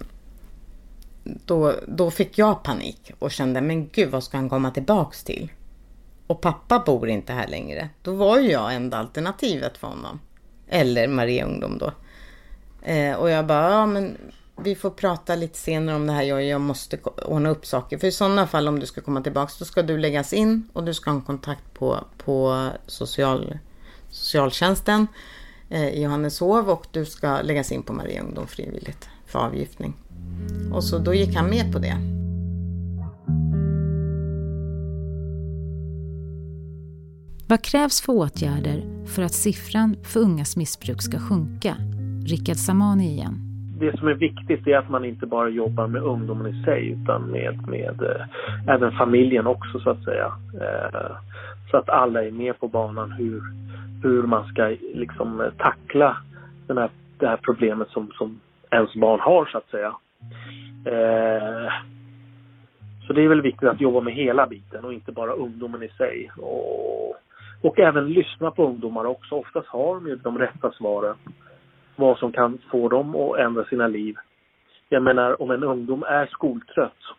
då, 1.23 1.75
då 1.87 2.11
fick 2.11 2.37
jag 2.37 2.63
panik 2.63 3.11
och 3.19 3.31
kände, 3.31 3.61
men 3.61 3.89
gud 3.89 4.11
vad 4.11 4.23
ska 4.23 4.37
han 4.37 4.49
komma 4.49 4.71
tillbaks 4.71 5.23
till? 5.23 5.49
Och 6.31 6.41
pappa 6.41 6.79
bor 6.79 7.09
inte 7.09 7.33
här 7.33 7.47
längre. 7.47 7.89
Då 8.01 8.13
var 8.13 8.39
ju 8.39 8.51
jag 8.51 8.75
enda 8.75 8.97
alternativet 8.97 9.77
för 9.77 9.87
honom. 9.87 10.19
Eller 10.67 11.07
Maria 11.07 11.45
Ungdom 11.45 11.77
då. 11.77 11.91
Eh, 12.81 13.15
och 13.15 13.29
jag 13.29 13.45
bara, 13.45 13.71
ja 13.71 13.85
men 13.85 14.17
vi 14.63 14.75
får 14.75 14.89
prata 14.89 15.35
lite 15.35 15.57
senare 15.57 15.95
om 15.95 16.07
det 16.07 16.13
här. 16.13 16.23
Jag, 16.23 16.43
jag 16.43 16.61
måste 16.61 16.97
ordna 17.25 17.49
upp 17.49 17.65
saker. 17.65 17.97
För 17.97 18.07
i 18.07 18.11
sådana 18.11 18.47
fall 18.47 18.67
om 18.67 18.79
du 18.79 18.85
ska 18.85 19.01
komma 19.01 19.21
tillbaka 19.21 19.53
då 19.59 19.65
ska 19.65 19.81
du 19.81 19.97
läggas 19.97 20.33
in 20.33 20.69
och 20.73 20.83
du 20.83 20.93
ska 20.93 21.09
ha 21.09 21.17
en 21.17 21.23
kontakt 21.23 21.73
på, 21.73 21.99
på 22.17 22.69
social, 22.87 23.57
socialtjänsten 24.09 25.07
eh, 25.69 25.89
i 25.89 26.03
Johanneshov 26.03 26.69
och 26.69 26.87
du 26.91 27.05
ska 27.05 27.41
läggas 27.41 27.71
in 27.71 27.83
på 27.83 27.93
Maria 27.93 28.21
Ungdom 28.21 28.47
frivilligt 28.47 29.09
för 29.25 29.39
avgiftning. 29.39 29.93
Och 30.73 30.83
så 30.83 30.97
då 30.97 31.13
gick 31.13 31.35
han 31.35 31.49
med 31.49 31.73
på 31.73 31.79
det. 31.79 32.20
Vad 37.51 37.63
krävs 37.63 38.05
för 38.05 38.13
åtgärder 38.13 38.79
för 39.15 39.21
att 39.23 39.31
siffran 39.45 39.95
för 40.03 40.19
ungas 40.19 40.57
missbruk 40.57 41.01
ska 41.01 41.17
sjunka? 41.19 41.73
Rickard 42.31 42.55
Samani 42.67 43.05
igen. 43.05 43.35
Det 43.79 43.97
som 43.97 44.07
är 44.07 44.13
viktigt 44.13 44.67
är 44.67 44.77
att 44.77 44.89
man 44.89 45.05
inte 45.05 45.25
bara 45.25 45.49
jobbar 45.49 45.87
med 45.87 46.01
ungdomen 46.01 46.47
i 46.53 46.63
sig 46.63 46.87
utan 46.87 47.21
med, 47.21 47.67
med 47.67 48.01
eh, 48.01 48.73
även 48.75 48.91
familjen 48.91 49.47
också 49.47 49.79
så 49.79 49.89
att 49.89 50.03
säga. 50.03 50.31
Eh, 50.61 51.11
så 51.71 51.77
att 51.77 51.89
alla 51.89 52.23
är 52.23 52.31
med 52.31 52.59
på 52.59 52.67
banan 52.67 53.11
hur, 53.11 53.41
hur 54.03 54.23
man 54.23 54.47
ska 54.47 54.75
liksom 54.93 55.41
eh, 55.41 55.51
tackla 55.57 56.17
den 56.67 56.77
här, 56.77 56.89
det 57.17 57.27
här 57.27 57.39
problemet 57.43 57.89
som, 57.89 58.11
som 58.17 58.39
ens 58.69 58.93
barn 58.93 59.19
har 59.19 59.45
så 59.45 59.57
att 59.57 59.69
säga. 59.69 59.93
Eh, 60.85 61.71
så 63.07 63.13
det 63.13 63.23
är 63.23 63.27
väl 63.27 63.41
viktigt 63.41 63.69
att 63.69 63.81
jobba 63.81 64.01
med 64.01 64.13
hela 64.13 64.47
biten 64.47 64.85
och 64.85 64.93
inte 64.93 65.11
bara 65.11 65.31
ungdomen 65.31 65.83
i 65.83 65.89
sig. 65.89 66.31
Och, 66.37 66.91
och 67.61 67.79
även 67.79 68.09
lyssna 68.09 68.51
på 68.51 68.67
ungdomar 68.67 69.05
också. 69.05 69.35
Oftast 69.35 69.67
har 69.67 69.95
de 69.95 70.07
ju 70.07 70.15
de 70.15 70.37
rätta 70.37 70.71
svaren. 70.71 71.15
Vad 71.95 72.17
som 72.17 72.31
kan 72.31 72.57
få 72.71 72.89
dem 72.89 73.15
att 73.15 73.39
ändra 73.39 73.65
sina 73.65 73.87
liv. 73.87 74.15
Jag 74.89 75.03
menar 75.03 75.41
om 75.41 75.51
en 75.51 75.63
ungdom 75.63 76.03
är 76.03 76.25
skoltrött 76.25 77.15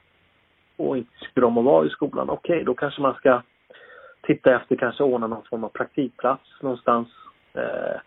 och 0.77 0.97
inte 0.97 1.11
tycker 1.21 1.45
om 1.45 1.59
att 1.59 1.65
vara 1.65 1.87
i 1.87 1.91
skolan, 1.91 2.31
okej 2.31 2.55
okay, 2.55 2.65
då 2.65 2.75
kanske 2.75 3.03
man 3.03 3.15
ska 3.15 3.43
titta 4.23 4.57
efter, 4.57 4.77
kanske 4.77 5.03
ordna 5.03 5.27
någon 5.27 5.45
form 5.51 5.65
av 5.65 5.69
praktikplats 5.69 6.63
någonstans. 6.63 7.09
Eh, 7.55 8.01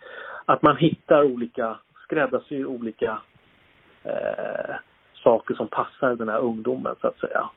att 0.45 0.61
man 0.61 0.77
hittar 0.77 1.23
olika, 1.23 1.77
skräddarsyr 2.03 2.65
olika 2.65 3.17
eh, 4.03 4.75
saker 5.13 5.55
som 5.55 5.67
passar 5.67 6.15
den 6.15 6.29
här 6.29 6.39
ungdomen 6.39 6.95
så 7.01 7.07
att 7.07 7.19
säga. 7.19 7.49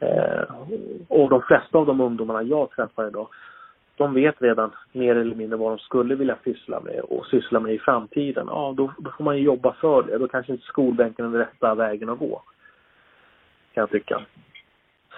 Eh, 0.00 0.42
och 1.08 1.30
de 1.30 1.42
flesta 1.42 1.78
av 1.78 1.86
de 1.86 2.00
ungdomarna 2.00 2.42
jag 2.42 2.70
träffar 2.70 3.08
idag, 3.08 3.28
de 4.00 4.14
vet 4.14 4.42
redan 4.42 4.70
mer 4.92 5.16
eller 5.16 5.34
mindre 5.34 5.56
vad 5.56 5.72
de 5.72 5.78
skulle 5.78 6.14
vilja 6.14 6.38
syssla 6.44 6.80
med 6.80 7.00
och 7.00 7.26
syssla 7.26 7.60
med 7.60 7.74
i 7.74 7.78
framtiden. 7.78 8.46
Ja, 8.48 8.74
då, 8.76 8.92
då 8.98 9.10
får 9.10 9.24
man 9.24 9.36
ju 9.36 9.42
jobba 9.42 9.72
för 9.72 10.02
det. 10.02 10.18
Då 10.18 10.28
kanske 10.28 10.52
inte 10.52 10.64
skolbänken 10.64 11.24
är 11.24 11.30
den 11.30 11.38
rätta 11.38 11.74
vägen 11.74 12.08
att 12.08 12.18
gå. 12.18 12.42
Kan 13.72 13.80
jag 13.80 13.90
tycka. 13.90 14.20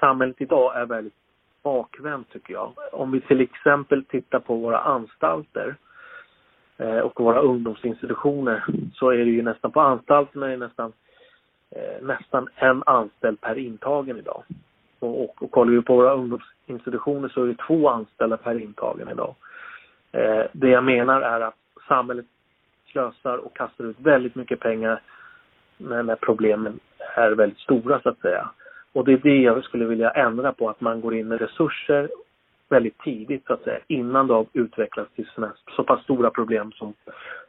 Samhället 0.01 0.41
idag 0.41 0.77
är 0.77 0.87
väldigt 0.87 1.15
bakvänt 1.63 2.33
tycker 2.33 2.53
jag. 2.55 2.73
Om 2.93 3.11
vi 3.11 3.21
till 3.21 3.41
exempel 3.41 4.05
tittar 4.05 4.39
på 4.39 4.57
våra 4.57 4.79
anstalter 4.79 5.77
eh, 6.79 6.99
och 6.99 7.21
våra 7.21 7.41
ungdomsinstitutioner 7.41 8.65
så 8.95 9.11
är 9.11 9.19
det 9.19 9.31
ju 9.31 9.43
nästan 9.43 9.73
på 9.73 9.81
anstalterna 9.81 10.53
är 10.53 10.57
nästan 10.57 10.93
eh, 11.71 12.07
nästan 12.07 12.49
en 12.55 12.83
anställd 12.87 13.41
per 13.41 13.59
intagen 13.59 14.19
idag. 14.19 14.43
Och, 15.03 15.25
och, 15.25 15.43
och 15.43 15.51
kollar 15.51 15.73
vi 15.73 15.83
på 15.83 15.97
våra 15.97 16.13
ungdomsinstitutioner 16.13 17.29
så 17.29 17.43
är 17.43 17.47
det 17.47 17.67
två 17.67 17.89
anställda 17.89 18.37
per 18.37 18.63
intagen 18.63 19.09
idag. 19.09 19.35
Eh, 20.13 20.45
det 20.53 20.69
jag 20.69 20.85
menar 20.85 21.21
är 21.21 21.41
att 21.41 21.57
samhället 21.89 22.27
slösar 22.87 23.37
och 23.39 23.57
kastar 23.57 23.85
ut 23.85 24.01
väldigt 24.01 24.35
mycket 24.35 24.61
pengar 24.61 25.03
när, 25.77 26.03
när 26.03 26.17
problemen 26.17 26.81
är 27.17 27.31
väldigt 27.31 27.59
stora 27.59 28.01
så 28.01 28.09
att 28.09 28.21
säga. 28.21 28.51
Och 28.93 29.05
det 29.05 29.13
är 29.13 29.17
det 29.17 29.37
jag 29.37 29.65
skulle 29.65 29.85
vilja 29.85 30.11
ändra 30.11 30.53
på, 30.53 30.71
att 30.71 30.81
man 30.81 31.01
går 31.01 31.15
in 31.15 31.29
med 31.29 31.41
resurser 31.41 32.09
väldigt 32.69 32.99
tidigt 32.99 33.47
så 33.47 33.53
att 33.53 33.63
säga, 33.63 33.79
innan 33.87 34.27
det 34.27 34.35
har 34.35 34.47
utvecklats 34.53 35.13
till 35.15 35.27
såna, 35.35 35.53
så 35.77 35.85
pass 35.85 36.03
stora 36.03 36.31
problem 36.31 36.73
som, 36.73 36.95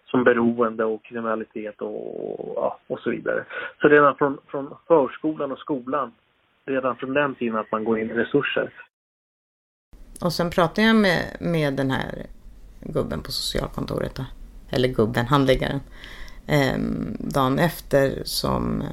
som 0.05 0.23
beroende 0.23 0.85
och 0.85 1.03
kriminalitet 1.03 1.81
och, 1.81 2.53
ja, 2.55 2.79
och 2.87 2.99
så 2.99 3.09
vidare. 3.09 3.45
Så 3.81 3.87
redan 3.87 4.15
från, 4.15 4.37
från 4.47 4.75
förskolan 4.87 5.51
och 5.51 5.59
skolan, 5.59 6.11
redan 6.65 6.95
från 6.95 7.13
den 7.13 7.35
tiden 7.35 7.55
att 7.55 7.71
man 7.71 7.83
går 7.83 7.99
in 7.99 8.09
i 8.09 8.13
resurser. 8.13 8.73
Och 10.21 10.33
sen 10.33 10.49
pratade 10.49 10.87
jag 10.87 10.95
med, 10.95 11.37
med 11.39 11.73
den 11.73 11.91
här 11.91 12.25
gubben 12.81 13.21
på 13.21 13.31
socialkontoret, 13.31 14.15
då. 14.15 14.25
eller 14.69 14.87
gubben, 14.87 15.25
handläggaren, 15.25 15.79
eh, 16.47 16.77
dagen 17.19 17.59
efter 17.59 18.21
som 18.25 18.83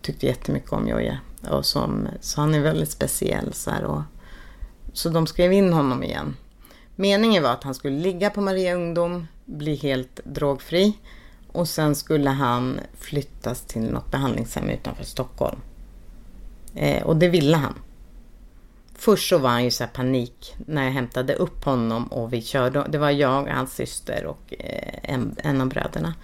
tyckte 0.00 0.26
jättemycket 0.26 0.72
om 0.72 0.88
Jojje. 0.88 1.18
Och 1.50 1.66
som, 1.66 2.08
så 2.20 2.40
han 2.40 2.54
är 2.54 2.60
väldigt 2.60 2.90
speciell. 2.90 3.52
Så, 3.52 3.70
här, 3.70 3.84
och, 3.84 4.02
så 4.92 5.08
de 5.08 5.26
skrev 5.26 5.52
in 5.52 5.72
honom 5.72 6.02
igen. 6.02 6.36
Meningen 6.96 7.42
var 7.42 7.50
att 7.50 7.64
han 7.64 7.74
skulle 7.74 7.98
ligga 7.98 8.30
på 8.30 8.40
Maria 8.40 8.74
Ungdom, 8.74 9.26
bli 9.44 9.74
helt 9.74 10.20
drogfri 10.24 10.98
och 11.52 11.68
sen 11.68 11.94
skulle 11.94 12.30
han 12.30 12.80
flyttas 12.98 13.66
till 13.66 13.82
något 13.82 14.10
behandlingshem 14.10 14.68
utanför 14.68 15.04
Stockholm. 15.04 15.58
Eh, 16.74 17.02
och 17.02 17.16
det 17.16 17.28
ville 17.28 17.56
han. 17.56 17.74
Först 18.94 19.28
så 19.28 19.38
var 19.38 19.50
han 19.50 19.64
ju 19.64 19.70
så 19.70 19.84
panik 19.86 20.54
när 20.66 20.84
jag 20.84 20.90
hämtade 20.90 21.34
upp 21.34 21.64
honom 21.64 22.06
och 22.06 22.32
vi 22.32 22.42
körde. 22.42 22.86
Det 22.88 22.98
var 22.98 23.10
jag, 23.10 23.46
hans 23.46 23.74
syster 23.74 24.26
och 24.26 24.54
eh, 24.58 24.98
en, 25.02 25.36
en 25.38 25.60
av 25.60 25.68
bröderna. 25.68 26.14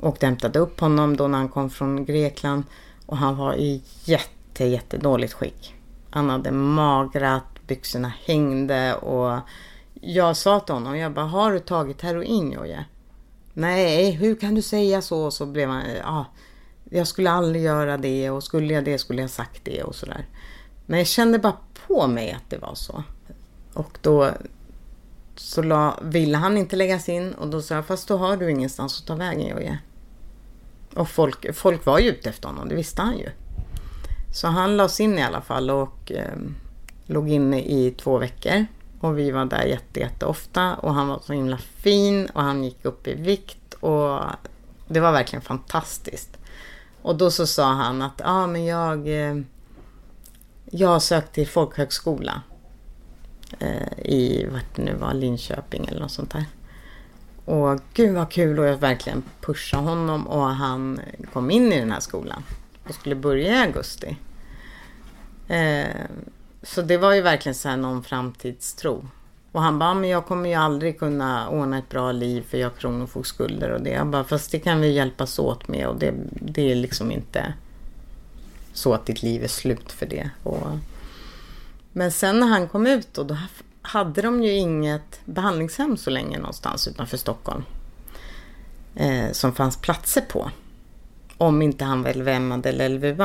och 0.00 0.22
hämtade 0.22 0.58
upp 0.58 0.80
honom 0.80 1.16
då 1.16 1.28
när 1.28 1.38
han 1.38 1.48
kom 1.48 1.70
från 1.70 2.04
Grekland. 2.04 2.64
Och 3.06 3.16
han 3.16 3.36
var 3.36 3.54
i 3.54 3.82
jätte, 4.04 4.64
jättedåligt 4.64 5.32
skick. 5.32 5.74
Han 6.10 6.30
hade 6.30 6.50
magrat, 6.50 7.66
byxorna 7.66 8.12
hängde 8.26 8.94
och 8.94 9.40
jag 10.00 10.36
sa 10.36 10.60
till 10.60 10.74
honom, 10.74 10.98
jag 10.98 11.12
bara, 11.12 11.26
har 11.26 11.52
du 11.52 11.58
tagit 11.58 12.02
heroin 12.02 12.52
Jojje? 12.52 12.84
Nej, 13.52 14.10
hur 14.10 14.34
kan 14.34 14.54
du 14.54 14.62
säga 14.62 15.02
så? 15.02 15.24
Och 15.24 15.32
Så 15.32 15.46
blev 15.46 15.68
han, 15.68 15.82
ja, 16.02 16.26
jag 16.90 17.06
skulle 17.06 17.30
aldrig 17.30 17.62
göra 17.62 17.96
det 17.96 18.30
och 18.30 18.42
skulle 18.42 18.74
jag 18.74 18.84
det 18.84 18.98
skulle 18.98 19.20
jag 19.22 19.30
sagt 19.30 19.64
det 19.64 19.82
och 19.82 19.94
sådär. 19.94 20.26
Men 20.86 20.98
jag 20.98 21.06
kände 21.06 21.38
bara 21.38 21.56
på 21.86 22.06
mig 22.06 22.32
att 22.32 22.50
det 22.50 22.58
var 22.58 22.74
så. 22.74 23.02
Och 23.72 23.98
då 24.00 24.30
så 25.36 25.62
la, 25.62 25.98
ville 26.02 26.36
han 26.36 26.56
inte 26.56 26.76
läggas 26.76 27.08
in 27.08 27.32
och 27.32 27.48
då 27.48 27.62
sa 27.62 27.74
jag, 27.74 27.86
fast 27.86 28.08
då 28.08 28.16
har 28.16 28.36
du 28.36 28.50
ingenstans 28.50 29.00
att 29.00 29.06
ta 29.06 29.14
vägen 29.14 29.48
Jojje. 29.48 29.78
Och 30.94 31.08
folk, 31.08 31.54
folk 31.54 31.86
var 31.86 31.98
ju 31.98 32.08
ute 32.08 32.28
efter 32.28 32.48
honom, 32.48 32.68
det 32.68 32.74
visste 32.74 33.02
han 33.02 33.18
ju. 33.18 33.28
Så 34.34 34.48
han 34.48 34.76
lades 34.76 35.00
in 35.00 35.18
i 35.18 35.22
alla 35.22 35.40
fall 35.40 35.70
och 35.70 36.12
eh, 36.12 36.38
låg 37.06 37.28
inne 37.28 37.62
i 37.62 37.90
två 37.90 38.18
veckor. 38.18 38.66
Och 39.00 39.18
vi 39.18 39.30
var 39.30 39.44
där 39.44 39.64
jätte, 39.64 40.00
jätte 40.00 40.26
ofta 40.26 40.74
och 40.74 40.94
han 40.94 41.08
var 41.08 41.20
så 41.26 41.32
himla 41.32 41.58
fin 41.58 42.26
och 42.26 42.42
han 42.42 42.64
gick 42.64 42.84
upp 42.84 43.06
i 43.06 43.14
vikt 43.14 43.74
och 43.74 44.20
det 44.88 45.00
var 45.00 45.12
verkligen 45.12 45.42
fantastiskt. 45.42 46.38
Och 47.04 47.16
då 47.16 47.30
så 47.30 47.46
sa 47.46 47.72
han 47.72 48.02
att 48.02 48.12
ja 48.16 48.30
ah, 48.30 48.46
men 48.46 48.64
jag, 48.64 49.08
eh, 49.08 49.36
jag 50.70 50.88
har 50.88 51.00
sökt 51.00 51.32
till 51.34 51.48
folkhögskola 51.48 52.42
eh, 53.58 53.98
i 54.04 54.46
vart 54.52 54.76
det 54.76 54.82
nu 54.82 54.94
var, 54.94 55.14
Linköping 55.14 55.86
eller 55.86 56.00
något 56.00 56.12
sånt 56.12 56.30
där. 56.30 56.44
Och 57.44 57.80
gud 57.94 58.14
vad 58.14 58.30
kul 58.30 58.58
och 58.58 58.64
jag 58.64 58.76
verkligen 58.76 59.22
pushade 59.40 59.82
honom 59.82 60.26
och 60.26 60.46
han 60.46 61.00
kom 61.32 61.50
in 61.50 61.72
i 61.72 61.80
den 61.80 61.92
här 61.92 62.00
skolan 62.00 62.42
och 62.88 62.94
skulle 62.94 63.14
börja 63.14 63.54
i 63.54 63.66
augusti. 63.66 64.16
Eh, 65.48 66.06
så 66.62 66.82
det 66.82 66.96
var 66.96 67.12
ju 67.12 67.20
verkligen 67.20 67.54
så 67.54 67.68
här 67.68 67.76
någon 67.76 68.02
framtidstro. 68.02 69.08
Och 69.54 69.62
han 69.62 69.78
bara, 69.78 69.94
men 69.94 70.10
jag 70.10 70.26
kommer 70.26 70.48
ju 70.48 70.54
aldrig 70.54 70.98
kunna 70.98 71.48
ordna 71.48 71.78
ett 71.78 71.88
bra 71.88 72.12
liv 72.12 72.44
för 72.50 72.58
jag 72.58 72.70
har 72.70 72.76
kronofogdskulder 72.76 73.70
och 73.70 73.80
det. 73.80 73.90
Jag 73.90 74.06
bara, 74.06 74.24
fast 74.24 74.52
det 74.52 74.58
kan 74.58 74.80
vi 74.80 74.92
hjälpas 74.92 75.38
åt 75.38 75.68
med 75.68 75.86
och 75.86 75.98
det, 75.98 76.14
det 76.30 76.72
är 76.72 76.74
liksom 76.74 77.10
inte 77.10 77.54
så 78.72 78.94
att 78.94 79.06
ditt 79.06 79.22
liv 79.22 79.44
är 79.44 79.48
slut 79.48 79.92
för 79.92 80.06
det. 80.06 80.30
Och, 80.42 80.66
men 81.92 82.12
sen 82.12 82.40
när 82.40 82.46
han 82.46 82.68
kom 82.68 82.86
ut 82.86 83.18
och 83.18 83.26
då 83.26 83.36
hade 83.82 84.22
de 84.22 84.42
ju 84.42 84.52
inget 84.52 85.20
behandlingshem 85.24 85.96
så 85.96 86.10
länge 86.10 86.38
någonstans 86.38 86.88
utanför 86.88 87.16
Stockholm. 87.16 87.62
Eh, 88.94 89.32
som 89.32 89.52
fanns 89.52 89.76
platser 89.76 90.20
på. 90.20 90.50
Om 91.38 91.62
inte 91.62 91.84
han 91.84 92.02
var 92.02 92.14
LVM 92.14 92.52
eller 92.52 92.88
LVU, 92.88 93.24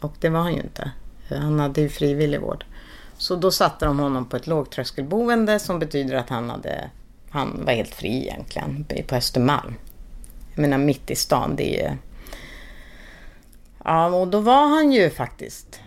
Och 0.00 0.14
det 0.20 0.28
var 0.28 0.40
han 0.40 0.54
ju 0.54 0.60
inte. 0.60 0.90
Han 1.28 1.60
hade 1.60 1.80
ju 1.80 1.88
frivillig 1.88 2.40
vård. 2.40 2.64
Så 3.18 3.36
då 3.36 3.50
satte 3.50 3.86
de 3.86 3.98
honom 3.98 4.24
på 4.24 4.36
ett 4.36 4.46
lågtröskelboende 4.46 5.58
som 5.58 5.78
betyder 5.78 6.14
att 6.16 6.28
han, 6.28 6.50
hade, 6.50 6.90
han 7.30 7.64
var 7.64 7.72
helt 7.72 7.94
fri 7.94 8.22
egentligen 8.22 8.86
på 9.08 9.14
Östermalm. 9.14 9.74
Jag 10.54 10.62
menar 10.62 10.78
mitt 10.78 11.10
i 11.10 11.16
stan, 11.16 11.56
det 11.56 11.80
är 11.80 11.90
ju... 11.90 11.96
Ja, 13.84 14.06
och 14.06 14.28
då 14.28 14.40
var 14.40 14.66
han 14.68 14.92
ju 14.92 15.10
faktiskt 15.10 15.80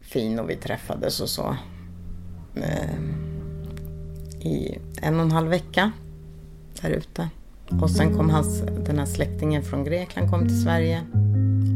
fin 0.00 0.38
och 0.38 0.50
vi 0.50 0.56
träffades 0.56 1.20
och 1.20 1.28
så. 1.28 1.56
Eh, 2.56 2.94
I 4.40 4.78
en 5.02 5.16
och 5.16 5.22
en 5.22 5.32
halv 5.32 5.48
vecka 5.48 5.92
där 6.80 6.90
ute. 6.90 7.28
Och 7.82 7.90
sen 7.90 8.16
kom 8.16 8.30
hans, 8.30 8.60
den 8.60 8.98
här 8.98 9.06
släktingen 9.06 9.62
från 9.62 9.84
Grekland 9.84 10.30
kom 10.30 10.48
till 10.48 10.62
Sverige. 10.62 11.02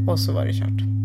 Och 0.09 0.21
så 0.21 0.33
var 0.33 0.47
det 0.47 0.53
kört. 0.53 0.98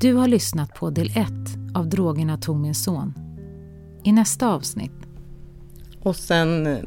Du 0.00 0.14
har 0.14 0.28
lyssnat 0.28 0.74
på 0.74 0.90
del 0.90 1.10
1 1.16 1.28
av 1.74 1.88
Drogerna 1.88 2.38
tog 2.38 2.56
min 2.56 2.74
son. 2.74 3.14
I 4.04 4.12
nästa 4.12 4.48
avsnitt. 4.48 4.92
Och 6.02 6.16
sen... 6.16 6.78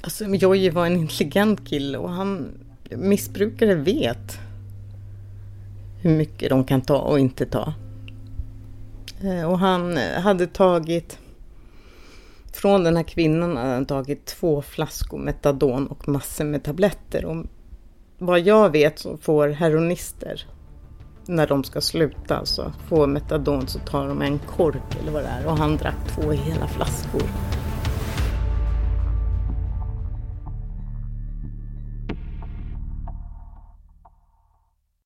Alltså 0.00 0.24
Jojje 0.24 0.70
var 0.70 0.86
en 0.86 0.96
intelligent 0.96 1.68
kille 1.68 1.98
och 1.98 2.10
han... 2.10 2.48
Missbrukare 2.90 3.74
vet 3.74 4.38
hur 6.02 6.16
mycket 6.16 6.50
de 6.50 6.64
kan 6.64 6.80
ta 6.80 6.98
och 6.98 7.18
inte 7.18 7.46
ta. 7.46 7.72
Eh, 9.22 9.50
och 9.50 9.58
han 9.58 9.96
hade 9.96 10.46
tagit... 10.46 11.18
Från 12.52 12.84
den 12.84 12.96
här 12.96 13.04
kvinnan 13.04 13.56
hade 13.56 13.74
han 13.74 13.86
tagit 13.86 14.26
två 14.26 14.62
flaskor 14.62 15.18
metadon 15.18 15.86
och 15.86 16.08
massor 16.08 16.44
med 16.44 16.62
tabletter. 16.62 17.24
Och 17.24 17.46
vad 18.18 18.40
jag 18.40 18.72
vet 18.72 18.98
så 18.98 19.16
får 19.16 19.48
heroinister 19.48 20.46
när 21.28 21.46
de 21.46 21.64
ska 21.64 21.80
sluta 21.80 22.36
alltså, 22.36 22.72
få 22.88 23.06
metadon 23.06 23.68
så 23.68 23.78
tar 23.78 24.08
de 24.08 24.22
en 24.22 24.38
kork 24.38 24.96
eller 25.00 25.12
vad 25.12 25.22
det 25.22 25.28
är 25.28 25.46
och 25.46 25.56
han 25.56 25.76
drack 25.76 26.08
två 26.08 26.32
hela 26.32 26.68
flaskor. 26.68 27.22